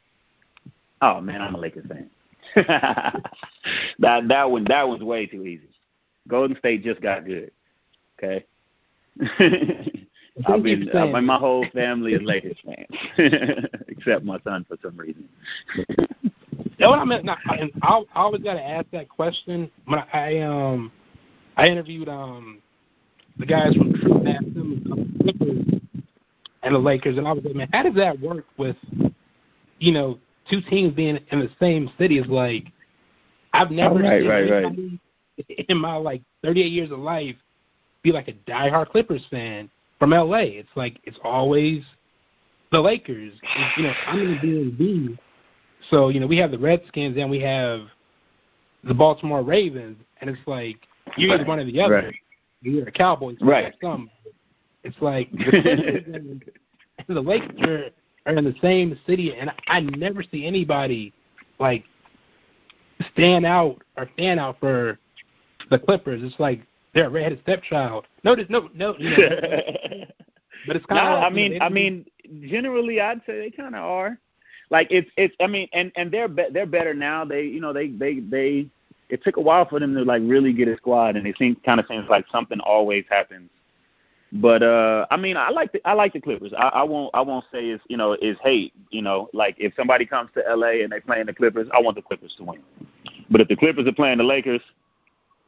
Oh 1.02 1.20
man, 1.20 1.40
I'm 1.40 1.54
a 1.54 1.58
Lakers 1.58 1.86
fan. 1.86 2.10
that 2.56 4.28
that 4.28 4.50
one 4.50 4.64
that 4.64 4.88
was 4.88 5.00
way 5.02 5.26
too 5.26 5.44
easy. 5.44 5.68
Golden 6.26 6.56
State 6.58 6.82
just 6.82 7.00
got 7.00 7.24
good. 7.24 7.52
Okay. 8.18 8.44
I've 10.46 10.62
been 10.62 10.90
I 10.94 11.06
mean, 11.06 11.24
my 11.24 11.38
whole 11.38 11.64
family 11.72 12.12
is 12.12 12.20
Lakers 12.22 12.58
fans, 12.64 12.86
except 13.88 14.24
my 14.24 14.38
son 14.44 14.66
for 14.68 14.76
some 14.82 14.96
reason. 14.96 15.28
No, 16.78 16.92
I 16.92 17.04
mean, 17.04 17.24
no, 17.24 17.34
I, 17.46 17.70
I 17.82 18.02
always 18.14 18.42
got 18.42 18.54
to 18.54 18.62
ask 18.62 18.86
that 18.92 19.08
question. 19.08 19.70
When 19.86 19.98
I, 19.98 20.06
I 20.12 20.40
um, 20.40 20.92
I 21.56 21.68
interviewed 21.68 22.08
um, 22.08 22.60
the 23.38 23.46
guys 23.46 23.74
from 23.74 23.94
True 23.94 24.22
Mass 24.22 24.42
and 26.62 26.74
the 26.74 26.78
Lakers, 26.78 27.16
and 27.16 27.26
I 27.26 27.32
was 27.32 27.42
like, 27.44 27.54
man, 27.54 27.68
how 27.72 27.82
does 27.82 27.94
that 27.94 28.20
work 28.20 28.44
with, 28.58 28.76
you 29.78 29.92
know, 29.92 30.18
two 30.50 30.60
teams 30.68 30.92
being 30.94 31.18
in 31.30 31.38
the 31.40 31.50
same 31.58 31.90
city? 31.98 32.18
Is 32.18 32.26
like, 32.26 32.64
I've 33.54 33.70
never 33.70 33.94
oh, 33.94 34.02
right, 34.02 34.20
seen 34.20 34.28
right, 34.28 34.50
right. 34.50 35.66
in 35.68 35.78
my 35.78 35.96
like 35.96 36.22
38 36.42 36.66
years 36.66 36.90
of 36.90 36.98
life 36.98 37.36
be 38.06 38.12
like 38.12 38.28
a 38.28 38.50
diehard 38.50 38.88
Clippers 38.90 39.24
fan 39.30 39.68
from 39.98 40.10
LA. 40.10 40.38
It's 40.38 40.68
like 40.76 41.00
it's 41.04 41.18
always 41.24 41.82
the 42.70 42.80
Lakers. 42.80 43.32
It's, 43.42 43.76
you 43.76 43.82
know, 43.82 43.92
I'm 44.06 44.20
in 44.20 44.30
the 44.30 44.38
DMV, 44.38 45.18
so 45.90 46.08
you 46.08 46.20
know 46.20 46.26
we 46.26 46.38
have 46.38 46.52
the 46.52 46.58
Redskins 46.58 47.16
and 47.18 47.28
we 47.28 47.40
have 47.40 47.80
the 48.84 48.94
Baltimore 48.94 49.42
Ravens, 49.42 49.98
and 50.20 50.30
it's 50.30 50.40
like 50.46 50.76
you're 51.16 51.34
either 51.34 51.44
one 51.44 51.58
or 51.58 51.64
the 51.64 51.80
other. 51.80 51.94
Right. 51.94 52.14
You're 52.62 52.88
a 52.88 52.92
Cowboys 52.92 53.38
fan. 53.38 53.48
Right. 53.48 53.74
Some. 53.82 54.10
It's 54.84 54.96
like 55.00 55.30
the 55.32 56.04
and 56.06 56.42
the 57.08 57.20
Lakers 57.20 57.60
are, 57.62 57.90
are 58.26 58.36
in 58.36 58.44
the 58.44 58.54
same 58.62 58.98
city, 59.06 59.34
and 59.34 59.50
I 59.66 59.80
never 59.80 60.22
see 60.22 60.46
anybody 60.46 61.12
like 61.58 61.84
stand 63.12 63.44
out 63.44 63.82
or 63.96 64.08
stand 64.14 64.38
out 64.38 64.58
for 64.60 64.98
the 65.70 65.78
Clippers. 65.78 66.22
It's 66.22 66.38
like 66.38 66.62
they're 66.96 67.08
a 67.08 67.10
redheaded 67.10 67.40
stepchild. 67.42 68.06
No, 68.24 68.34
there's 68.34 68.48
no, 68.48 68.70
no, 68.74 68.96
you 68.98 69.10
know, 69.10 69.16
but 70.66 70.76
it's 70.76 70.86
kind 70.86 71.04
no, 71.04 71.16
of. 71.18 71.24
I 71.24 71.30
mean, 71.30 71.60
I 71.60 71.68
mean, 71.68 72.06
generally, 72.48 73.02
I'd 73.02 73.20
say 73.26 73.38
they 73.38 73.50
kind 73.50 73.74
of 73.74 73.84
are. 73.84 74.18
Like 74.70 74.88
it's, 74.90 75.08
it's. 75.18 75.34
I 75.38 75.46
mean, 75.46 75.68
and 75.74 75.92
and 75.94 76.10
they're 76.10 76.26
be, 76.26 76.46
they're 76.50 76.64
better 76.64 76.94
now. 76.94 77.24
They, 77.24 77.42
you 77.42 77.60
know, 77.60 77.74
they 77.74 77.88
they 77.88 78.20
they. 78.20 78.66
It 79.10 79.22
took 79.22 79.36
a 79.36 79.42
while 79.42 79.68
for 79.68 79.78
them 79.78 79.94
to 79.94 80.02
like 80.02 80.22
really 80.24 80.54
get 80.54 80.68
a 80.68 80.76
squad, 80.78 81.16
and 81.16 81.26
it 81.26 81.36
seems 81.38 81.58
kind 81.66 81.78
of 81.78 81.86
seems 81.86 82.08
like 82.08 82.24
something 82.32 82.60
always 82.60 83.04
happens. 83.10 83.50
But 84.32 84.62
uh 84.62 85.06
I 85.10 85.16
mean, 85.18 85.36
I 85.36 85.50
like 85.50 85.72
the 85.72 85.86
I 85.86 85.92
like 85.92 86.14
the 86.14 86.20
Clippers. 86.20 86.52
I, 86.56 86.68
I 86.68 86.82
won't 86.82 87.10
I 87.14 87.20
won't 87.20 87.44
say 87.52 87.66
it's 87.66 87.84
you 87.88 87.98
know 87.98 88.14
is 88.14 88.36
hate. 88.42 88.72
You 88.90 89.02
know, 89.02 89.28
like 89.34 89.54
if 89.58 89.74
somebody 89.76 90.06
comes 90.06 90.30
to 90.34 90.48
L.A. 90.48 90.82
and 90.82 90.90
they 90.90 90.98
playing 91.00 91.26
the 91.26 91.34
Clippers, 91.34 91.68
I 91.72 91.80
want 91.80 91.94
the 91.94 92.02
Clippers 92.02 92.34
to 92.38 92.44
win. 92.44 92.62
But 93.30 93.42
if 93.42 93.48
the 93.48 93.56
Clippers 93.56 93.86
are 93.86 93.92
playing 93.92 94.18
the 94.18 94.24
Lakers, 94.24 94.62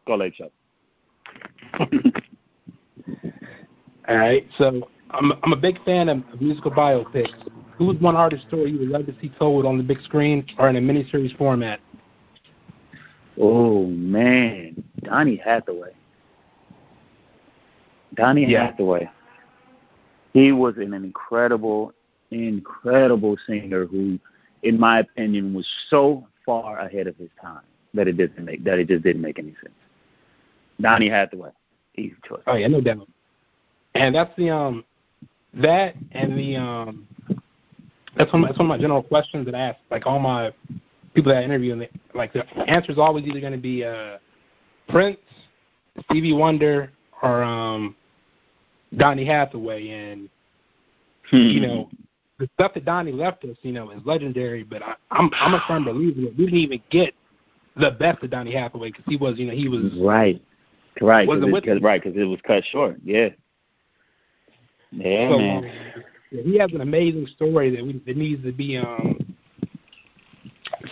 go 0.06 0.14
Lake 0.14 0.34
Show. 0.34 0.50
All 4.08 4.16
right, 4.16 4.46
so 4.56 4.88
I'm 5.10 5.32
I'm 5.42 5.52
a 5.52 5.56
big 5.56 5.82
fan 5.84 6.08
of 6.08 6.22
musical 6.40 6.70
biopics. 6.70 7.34
Who's 7.76 8.00
one 8.00 8.16
artist 8.16 8.46
story 8.48 8.70
you 8.72 8.78
would 8.78 8.88
love 8.88 9.06
to 9.06 9.14
see 9.20 9.28
told 9.38 9.64
on 9.64 9.76
the 9.76 9.84
big 9.84 10.00
screen 10.02 10.44
or 10.58 10.68
in 10.68 10.76
a 10.76 10.80
miniseries 10.80 11.36
format? 11.36 11.80
Oh 13.40 13.86
man, 13.86 14.82
Donny 15.02 15.36
Hathaway. 15.36 15.92
Donny 18.14 18.46
Yeah. 18.46 18.66
Hathaway. 18.66 19.08
He 20.32 20.52
was 20.52 20.76
an 20.78 20.92
incredible, 20.92 21.92
incredible 22.30 23.36
singer 23.46 23.86
who, 23.86 24.18
in 24.62 24.78
my 24.78 25.00
opinion, 25.00 25.54
was 25.54 25.66
so 25.88 26.26
far 26.44 26.80
ahead 26.80 27.06
of 27.06 27.16
his 27.16 27.30
time 27.40 27.62
that 27.94 28.08
it 28.08 28.16
didn't 28.16 28.44
make 28.44 28.64
that 28.64 28.78
it 28.78 28.88
just 28.88 29.04
didn't 29.04 29.22
make 29.22 29.38
any 29.38 29.54
sense. 29.62 29.77
Donny 30.80 31.08
Hathaway, 31.08 31.50
easy 31.96 32.14
choice. 32.26 32.42
Oh 32.46 32.56
yeah, 32.56 32.68
no 32.68 32.80
doubt. 32.80 33.08
And 33.94 34.14
that's 34.14 34.34
the 34.36 34.50
um 34.50 34.84
that 35.54 35.94
and 36.12 36.38
the 36.38 36.56
um 36.56 37.06
that's 38.16 38.32
one 38.32 38.42
of 38.42 38.42
my, 38.42 38.48
that's 38.48 38.58
one 38.58 38.66
of 38.66 38.68
my 38.68 38.78
general 38.78 39.02
questions 39.02 39.46
that 39.46 39.54
I 39.54 39.60
ask 39.60 39.78
like 39.90 40.06
all 40.06 40.18
my 40.18 40.52
people 41.14 41.32
that 41.32 41.38
I 41.38 41.44
interview 41.44 41.72
and 41.72 41.82
they, 41.82 41.90
like 42.14 42.32
the 42.32 42.44
answer 42.68 42.92
is 42.92 42.98
always 42.98 43.26
either 43.26 43.40
going 43.40 43.52
to 43.52 43.58
be 43.58 43.84
uh 43.84 44.18
Prince, 44.88 45.18
Stevie 46.04 46.32
Wonder, 46.32 46.90
or 47.22 47.42
um 47.42 47.96
Donny 48.96 49.24
Hathaway 49.24 49.88
and 49.88 50.28
you 51.32 51.60
know 51.60 51.90
the 52.38 52.48
stuff 52.54 52.72
that 52.74 52.84
Donnie 52.84 53.12
left 53.12 53.44
us, 53.44 53.56
you 53.62 53.72
know, 53.72 53.90
is 53.90 54.00
legendary. 54.04 54.62
But 54.62 54.82
I, 54.82 54.94
I'm 55.10 55.30
I'm 55.34 55.54
a 55.54 55.62
firm 55.66 55.84
believer 55.84 56.22
that 56.22 56.36
we 56.38 56.44
didn't 56.44 56.60
even 56.60 56.82
get 56.90 57.14
the 57.76 57.90
best 57.92 58.22
of 58.22 58.30
Donnie 58.30 58.54
Hathaway 58.54 58.90
because 58.90 59.04
he 59.06 59.16
was, 59.16 59.38
you 59.38 59.46
know, 59.46 59.54
he 59.54 59.68
was 59.68 59.92
right, 60.00 60.42
right, 61.00 61.28
cause 61.28 61.42
it, 61.42 61.64
cause, 61.64 61.80
right, 61.82 62.02
because 62.02 62.18
it 62.18 62.24
was 62.24 62.40
cut 62.46 62.64
short. 62.70 62.96
Yeah, 63.04 63.28
yeah, 64.92 65.28
So, 65.28 65.38
man. 65.38 65.64
um, 65.64 66.04
he 66.30 66.58
has 66.58 66.72
an 66.72 66.80
amazing 66.80 67.26
story 67.34 67.74
that 67.74 67.84
we, 67.84 68.00
that 68.06 68.16
needs 68.16 68.42
to 68.44 68.52
be 68.52 68.76
um. 68.76 69.18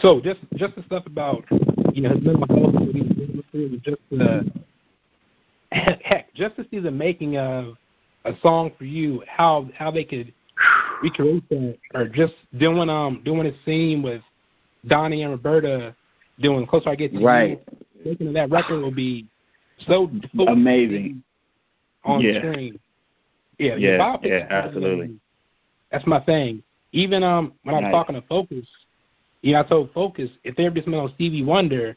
So 0.00 0.20
just 0.20 0.40
just 0.56 0.74
the 0.76 0.82
stuff 0.84 1.06
about 1.06 1.44
you 1.92 2.02
know 2.02 2.10
his 2.10 2.22
mental 2.22 2.46
health, 2.48 2.74
what 2.74 2.94
he 2.94 3.02
was 3.02 3.12
going 3.12 3.44
through, 3.50 3.78
just 3.78 4.00
the 4.10 4.50
heck, 5.72 6.32
just 6.34 6.56
to 6.56 6.66
see 6.70 6.78
the 6.78 6.90
making 6.90 7.36
of 7.36 7.76
a 8.24 8.32
song 8.42 8.72
for 8.78 8.84
you, 8.84 9.22
how 9.28 9.68
how 9.76 9.90
they 9.90 10.04
could 10.04 10.32
recreate 11.02 11.48
that, 11.50 11.78
or 11.94 12.06
just 12.06 12.34
doing 12.58 12.88
um 12.88 13.22
doing 13.24 13.46
a 13.46 13.52
scene 13.64 14.02
with 14.02 14.22
Donnie 14.86 15.22
and 15.22 15.32
Roberta 15.32 15.94
doing 16.40 16.66
closer 16.66 16.90
I 16.90 16.94
get 16.96 17.12
to 17.12 17.18
Right. 17.18 17.60
you, 18.04 18.10
making 18.10 18.28
of 18.28 18.34
that 18.34 18.50
record 18.50 18.82
will 18.82 18.90
be 18.90 19.26
so 19.80 20.10
Amazing. 20.46 21.22
on 22.04 22.22
Yeah. 22.22 22.38
screen. 22.38 22.78
Yeah, 23.58 23.76
Yeah, 23.76 24.16
yeah, 24.22 24.46
absolutely. 24.50 25.18
That's 25.90 26.06
my 26.06 26.20
thing. 26.20 26.62
Even 26.92 27.22
um 27.22 27.52
when 27.62 27.74
I 27.74 27.78
was 27.78 27.84
Nice. 27.84 27.92
talking 27.92 28.14
to 28.14 28.22
Focus, 28.26 28.66
you 29.42 29.52
know, 29.52 29.60
I 29.60 29.62
told 29.64 29.92
Focus 29.92 30.30
if 30.44 30.56
they 30.56 30.66
ever 30.66 30.74
just 30.74 30.88
on 30.88 31.12
Stevie 31.14 31.44
Wonder, 31.44 31.96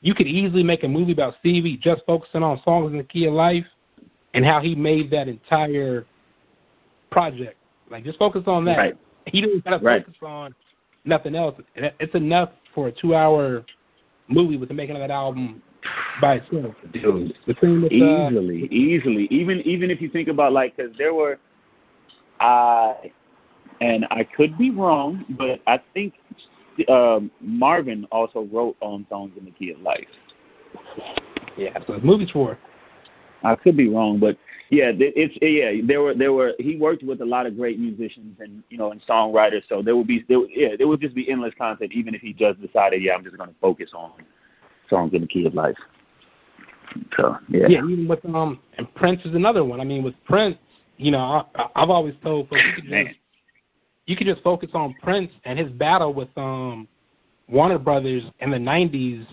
you 0.00 0.14
could 0.14 0.26
easily 0.26 0.62
make 0.62 0.84
a 0.84 0.88
movie 0.88 1.12
about 1.12 1.34
Stevie 1.40 1.76
just 1.76 2.02
focusing 2.06 2.42
on 2.42 2.60
songs 2.62 2.90
in 2.92 2.98
the 2.98 3.04
key 3.04 3.26
of 3.26 3.34
life 3.34 3.66
and 4.34 4.44
how 4.44 4.60
he 4.60 4.74
made 4.74 5.10
that 5.10 5.28
entire 5.28 6.04
project. 7.10 7.56
Like 7.90 8.04
just 8.04 8.18
focus 8.18 8.42
on 8.46 8.64
that. 8.66 8.76
Right. 8.78 8.96
He 9.26 9.40
didn't 9.40 9.64
gotta 9.64 9.78
Right. 9.84 10.04
focus 10.04 10.18
on 10.22 10.54
nothing 11.04 11.34
else. 11.34 11.54
It's 11.74 12.14
enough 12.14 12.50
for 12.74 12.88
a 12.88 12.92
two 12.92 13.14
hour 13.14 13.64
movie 14.28 14.56
with 14.56 14.68
the 14.68 14.74
making 14.74 14.96
of 14.96 15.00
that 15.00 15.10
album 15.10 15.62
by 16.20 16.36
itself. 16.36 16.74
Dude, 16.92 17.34
The 17.46 17.54
same 17.60 17.82
with, 17.82 17.92
uh, 17.92 17.94
easily, 17.94 18.66
easily. 18.70 19.28
Even 19.30 19.60
even 19.62 19.90
if 19.90 20.00
you 20.00 20.08
think 20.08 20.28
about 20.28 20.52
like, 20.52 20.76
because 20.76 20.96
there 20.96 21.14
were, 21.14 21.38
I, 22.40 23.12
and 23.80 24.06
I 24.10 24.24
could 24.24 24.56
be 24.58 24.70
wrong, 24.70 25.24
but 25.30 25.60
I 25.66 25.80
think 25.94 26.14
um, 26.88 27.30
Marvin 27.40 28.06
also 28.10 28.48
wrote 28.52 28.76
on 28.80 29.06
songs 29.08 29.32
in 29.38 29.44
the 29.44 29.50
key 29.50 29.72
of 29.72 29.80
life. 29.80 30.06
yeah, 31.56 31.76
so 31.86 31.98
movie's 32.02 32.30
for. 32.30 32.58
I 33.44 33.56
could 33.56 33.76
be 33.76 33.88
wrong, 33.88 34.20
but 34.20 34.38
yeah, 34.70 34.92
it's 34.94 35.36
yeah. 35.42 35.84
There 35.84 36.00
were 36.00 36.14
there 36.14 36.32
were 36.32 36.52
he 36.58 36.76
worked 36.76 37.02
with 37.02 37.20
a 37.20 37.24
lot 37.24 37.46
of 37.46 37.56
great 37.56 37.78
musicians 37.78 38.36
and 38.38 38.62
you 38.70 38.78
know 38.78 38.92
and 38.92 39.04
songwriters, 39.04 39.62
so 39.68 39.82
there 39.82 39.96
would 39.96 40.06
be 40.06 40.24
there, 40.28 40.46
yeah 40.48 40.76
there 40.76 40.86
would 40.86 41.00
just 41.00 41.14
be 41.14 41.28
endless 41.28 41.52
content 41.58 41.92
even 41.92 42.14
if 42.14 42.20
he 42.20 42.32
just 42.32 42.60
decided 42.60 43.02
yeah 43.02 43.14
I'm 43.14 43.24
just 43.24 43.36
going 43.36 43.50
to 43.50 43.56
focus 43.60 43.90
on 43.94 44.12
songs 44.92 45.12
in 45.14 45.22
the 45.22 45.26
key 45.26 45.46
of 45.46 45.54
life. 45.54 45.76
So 47.16 47.36
yeah, 47.48 47.66
Yeah, 47.68 47.78
even 47.88 48.06
with 48.06 48.24
um, 48.26 48.60
and 48.76 48.92
Prince 48.94 49.24
is 49.24 49.34
another 49.34 49.64
one. 49.64 49.80
I 49.80 49.84
mean, 49.84 50.02
with 50.04 50.14
Prince, 50.26 50.56
you 50.98 51.10
know, 51.10 51.18
I, 51.18 51.44
I- 51.56 51.68
I've 51.76 51.90
always 51.90 52.14
told 52.22 52.48
folks 52.48 52.62
you 52.64 52.82
could 52.82 52.84
just 52.90 53.18
you 54.06 54.16
could 54.16 54.26
just 54.26 54.42
focus 54.42 54.70
on 54.74 54.94
Prince 55.02 55.30
and 55.44 55.58
his 55.58 55.70
battle 55.72 56.12
with 56.12 56.28
um 56.36 56.86
Warner 57.48 57.78
Brothers 57.78 58.22
in 58.40 58.50
the 58.50 58.58
'90s, 58.58 59.26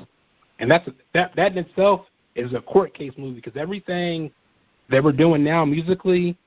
and 0.60 0.72
that's 0.72 0.88
that 1.14 1.36
that 1.36 1.52
in 1.52 1.58
itself 1.60 2.06
is 2.36 2.54
a 2.54 2.62
court 2.62 2.94
case 2.94 3.12
movie 3.18 3.36
because 3.42 3.58
everything 3.60 4.32
that 4.90 5.04
we're 5.04 5.12
doing 5.12 5.44
now 5.44 5.66
musically, 5.66 6.38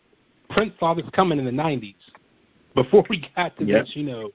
Prince 0.51 0.73
saw 0.81 0.95
this 0.95 1.05
coming 1.13 1.39
in 1.39 1.45
the 1.45 1.51
'90s 1.51 1.95
before 2.75 3.05
we 3.11 3.29
got 3.37 3.57
to 3.59 3.65
Yep. 3.67 3.85
this, 3.85 3.93
you 3.95 4.05
know, 4.05 4.31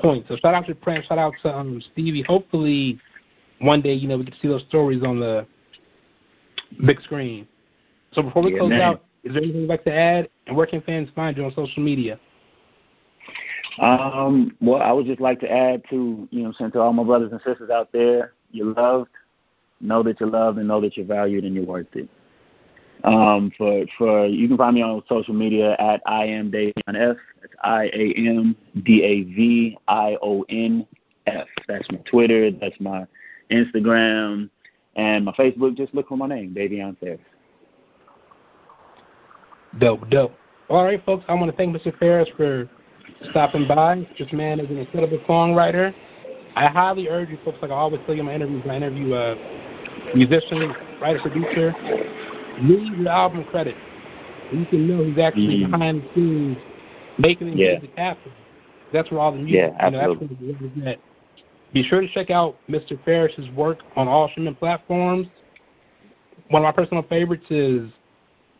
point. 0.00 0.24
So 0.28 0.36
shout 0.36 0.54
out 0.54 0.66
to 0.66 0.74
Prince, 0.74 1.06
shout 1.06 1.18
out 1.18 1.34
to 1.42 1.54
um, 1.54 1.82
Stevie. 1.92 2.22
Hopefully, 2.22 2.98
one 3.60 3.80
day, 3.80 3.94
you 3.94 4.08
know, 4.08 4.18
we 4.18 4.24
can 4.24 4.34
see 4.40 4.48
those 4.48 4.64
stories 4.68 5.02
on 5.02 5.20
the 5.20 5.46
big 6.84 7.00
screen. 7.02 7.46
So 8.12 8.22
before 8.22 8.42
we 8.42 8.52
Yeah, 8.52 8.58
close 8.58 8.70
man. 8.70 8.80
out, 8.80 9.04
is 9.22 9.32
there 9.32 9.42
anything 9.42 9.62
you'd 9.62 9.70
like 9.70 9.84
to 9.84 9.92
add? 9.94 10.28
And 10.46 10.56
where 10.56 10.66
can 10.66 10.80
fans 10.82 11.08
find 11.14 11.36
you 11.36 11.44
on 11.44 11.54
social 11.54 11.82
media? 11.82 12.18
Um, 13.78 14.56
well, 14.60 14.82
I 14.82 14.92
would 14.92 15.06
just 15.06 15.20
like 15.20 15.40
to 15.40 15.50
add 15.50 15.82
to, 15.90 16.28
you 16.30 16.42
know, 16.42 16.52
saying 16.52 16.72
to 16.72 16.80
all 16.80 16.92
my 16.92 17.02
brothers 17.02 17.32
and 17.32 17.40
sisters 17.42 17.70
out 17.70 17.90
there, 17.92 18.34
you're 18.52 18.72
loved. 18.72 19.10
Know 19.80 20.02
that 20.04 20.20
you're 20.20 20.28
loved 20.30 20.58
and 20.58 20.68
know 20.68 20.80
that 20.80 20.96
you're 20.96 21.06
valued 21.06 21.44
and 21.44 21.54
you're 21.54 21.64
worth 21.64 21.94
it. 21.94 22.08
Um, 23.02 23.52
for 23.58 23.84
for 23.98 24.26
you 24.26 24.48
can 24.48 24.56
find 24.56 24.74
me 24.74 24.82
on 24.82 25.02
social 25.08 25.34
media 25.34 25.76
at 25.78 26.00
I 26.06 26.24
am 26.24 26.50
Davion 26.50 26.72
F. 26.94 27.16
That's 27.42 27.52
I 27.62 27.90
A 27.92 28.14
M 28.16 28.56
D 28.82 29.02
A 29.02 29.22
V 29.24 29.76
I 29.88 30.16
O 30.22 30.44
N 30.48 30.86
F. 31.26 31.46
That's 31.68 31.90
my 31.90 31.98
Twitter. 32.10 32.50
That's 32.50 32.78
my 32.80 33.06
Instagram 33.54 34.50
and 34.96 35.24
my 35.24 35.32
Facebook. 35.32 35.76
Just 35.76 35.94
look 35.94 36.08
for 36.08 36.16
my 36.16 36.26
name, 36.26 36.54
Davion 36.54 36.98
Farris. 36.98 37.20
Dope, 39.78 40.08
dope. 40.10 40.32
All 40.68 40.84
right, 40.84 41.04
folks, 41.04 41.24
I 41.28 41.34
want 41.34 41.50
to 41.50 41.56
thank 41.56 41.76
Mr. 41.76 41.96
Farris 41.98 42.28
for 42.36 42.68
stopping 43.30 43.66
by. 43.66 44.06
This 44.18 44.32
man 44.32 44.60
is 44.60 44.70
an 44.70 44.78
incredible 44.78 45.18
songwriter. 45.28 45.94
I 46.56 46.68
highly 46.68 47.08
urge 47.08 47.30
you 47.30 47.38
folks, 47.44 47.58
like 47.60 47.70
I 47.70 47.74
always 47.74 48.00
tell 48.06 48.14
you 48.14 48.20
in 48.20 48.26
my 48.26 48.34
interviews, 48.34 48.62
I 48.68 48.76
interview 48.76 49.14
a 49.14 49.34
musician, 50.14 50.72
writer, 51.00 51.20
producer, 51.20 51.74
read 52.62 52.96
your 52.96 53.08
album 53.08 53.44
credit. 53.44 53.74
You 54.52 54.64
can 54.66 54.86
know 54.86 55.04
who's 55.04 55.18
actually 55.18 55.64
Mhm. 55.64 55.70
behind 55.72 56.02
the 56.02 56.08
scenes 56.14 56.58
making 57.18 57.50
the 57.50 57.56
Yeah. 57.56 57.72
music 57.72 57.90
happen. 57.96 58.32
That's 58.92 59.10
where 59.10 59.20
all 59.20 59.32
the 59.32 59.38
music, 59.38 59.54
Yeah, 59.54 59.86
you 59.86 59.90
know, 59.90 59.98
that's 59.98 60.12
absolutely. 60.12 60.36
where 60.46 60.54
the 60.54 60.64
work 60.64 60.76
is 60.76 60.86
at. 60.86 60.98
Be 61.74 61.82
sure 61.82 62.00
to 62.00 62.08
check 62.08 62.30
out 62.30 62.56
Mr. 62.70 62.96
Farris's 63.04 63.50
work 63.50 63.80
on 63.96 64.06
all 64.06 64.28
streaming 64.28 64.54
platforms. 64.54 65.26
One 66.50 66.62
of 66.62 66.64
my 66.64 66.70
personal 66.70 67.02
favorites 67.02 67.46
is 67.50 67.90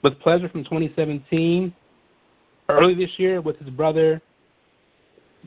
With 0.03 0.19
Pleasure 0.19 0.49
from 0.49 0.65
2017. 0.65 1.73
Early 2.69 2.95
this 2.95 3.13
year, 3.17 3.41
with 3.41 3.57
his 3.59 3.71
brother 3.71 4.21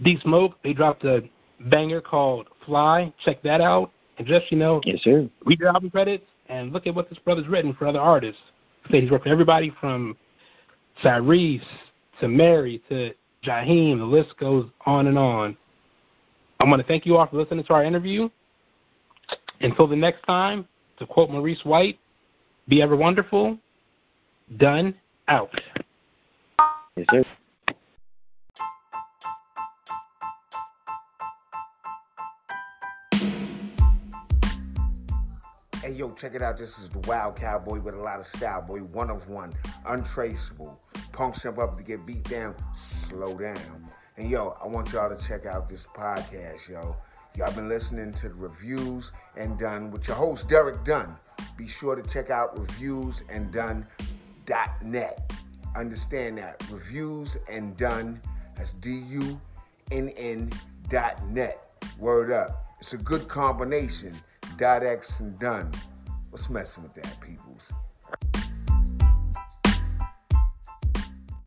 D 0.02 0.18
Smoke, 0.24 0.54
they 0.64 0.72
dropped 0.72 1.04
a 1.04 1.24
banger 1.70 2.00
called 2.00 2.48
Fly. 2.66 3.14
Check 3.26 3.42
that 3.44 3.60
out. 3.60 3.92
And 4.18 4.26
just, 4.26 4.50
you 4.50 4.58
know, 4.58 4.80
Yes, 4.86 5.02
sir. 5.02 5.30
read 5.46 5.60
your 5.60 5.70
album 5.70 5.90
credits 5.90 6.26
and 6.48 6.72
look 6.72 6.88
at 6.88 6.96
what 6.96 7.10
this 7.10 7.20
brother's 7.20 7.48
written 7.48 7.74
for 7.74 7.86
other 7.86 8.00
artists. 8.00 8.42
Say 8.90 9.02
he's 9.02 9.12
worked 9.12 9.26
for 9.26 9.30
everybody 9.30 9.74
from 9.82 10.16
Tyrese 11.04 11.62
to 12.22 12.30
Mary 12.30 12.82
to 12.88 13.14
Jaheim. 13.44 13.98
The 13.98 14.06
list 14.06 14.38
goes 14.40 14.68
on 14.86 15.08
and 15.08 15.18
on. 15.18 15.58
I 16.60 16.66
want 16.66 16.82
to 16.82 16.88
thank 16.88 17.06
you 17.06 17.18
all 17.18 17.28
for 17.28 17.38
listening 17.38 17.64
to 17.66 17.74
our 17.74 17.84
interview. 17.84 18.30
Until 19.62 19.88
the 19.88 19.96
next 19.96 20.24
time, 20.24 20.68
to 21.00 21.06
quote 21.06 21.30
Maurice 21.30 21.64
White, 21.64 22.00
be 22.68 22.82
ever 22.82 22.96
wonderful. 22.96 23.58
Done. 24.58 24.96
Out. 25.28 25.50
Yes, 26.96 27.06
sir. 27.12 27.24
Hey 35.82 35.92
yo, 35.94 36.12
check 36.14 36.34
it 36.34 36.42
out. 36.42 36.58
This 36.58 36.78
is 36.80 36.90
the 36.90 37.00
Wild 37.08 37.36
Cowboy 37.36 37.80
with 37.82 37.96
a 37.96 38.00
lot 38.00 38.20
of 38.20 38.26
style, 38.26 38.62
boy. 38.62 38.80
One 38.80 39.10
of 39.10 39.30
one, 39.30 39.54
untraceable. 39.86 40.80
Punks 41.12 41.44
jump 41.44 41.60
up 41.60 41.78
to 41.78 41.84
get 41.84 42.06
beat 42.06 42.24
down. 42.24 42.56
Slow 43.10 43.38
down. 43.38 43.87
And 44.18 44.32
yo, 44.32 44.58
I 44.64 44.68
want 44.68 44.92
y'all 44.92 45.16
to 45.16 45.28
check 45.28 45.46
out 45.46 45.70
this 45.70 45.84
podcast, 45.96 46.68
yo. 46.68 46.96
Y'all 47.36 47.54
been 47.54 47.70
listening 47.70 48.12
to 48.14 48.30
the 48.30 48.34
reviews 48.34 49.12
and 49.36 49.60
done 49.60 49.92
with 49.92 50.08
your 50.08 50.18
host 50.18 50.50
Derek 50.50 50.84
Dunn. 50.84 51.16
Be 51.56 51.68
sure 51.68 51.96
to 51.96 52.02
check 52.10 52.32
out 52.32 52.58
reviews 52.58 53.22
and 53.30 53.54
reviewsanddone.net. 53.54 55.32
Understand 55.76 56.40
that 56.40 56.64
reviews 56.72 57.38
and 57.48 57.78
done. 57.78 58.20
That's 58.56 58.74
D-U-N-N 58.74 60.52
dot 60.90 61.28
net. 61.28 61.86
Word 62.00 62.32
up. 62.32 62.74
It's 62.82 62.94
a 62.94 62.98
good 62.98 63.28
combination. 63.28 64.16
Dot 64.58 64.84
X 64.84 65.20
and 65.20 65.38
done. 65.38 65.72
What's 66.32 66.50
messing 66.50 66.82
with 66.82 66.96
that, 66.96 67.22
peoples? 67.22 67.62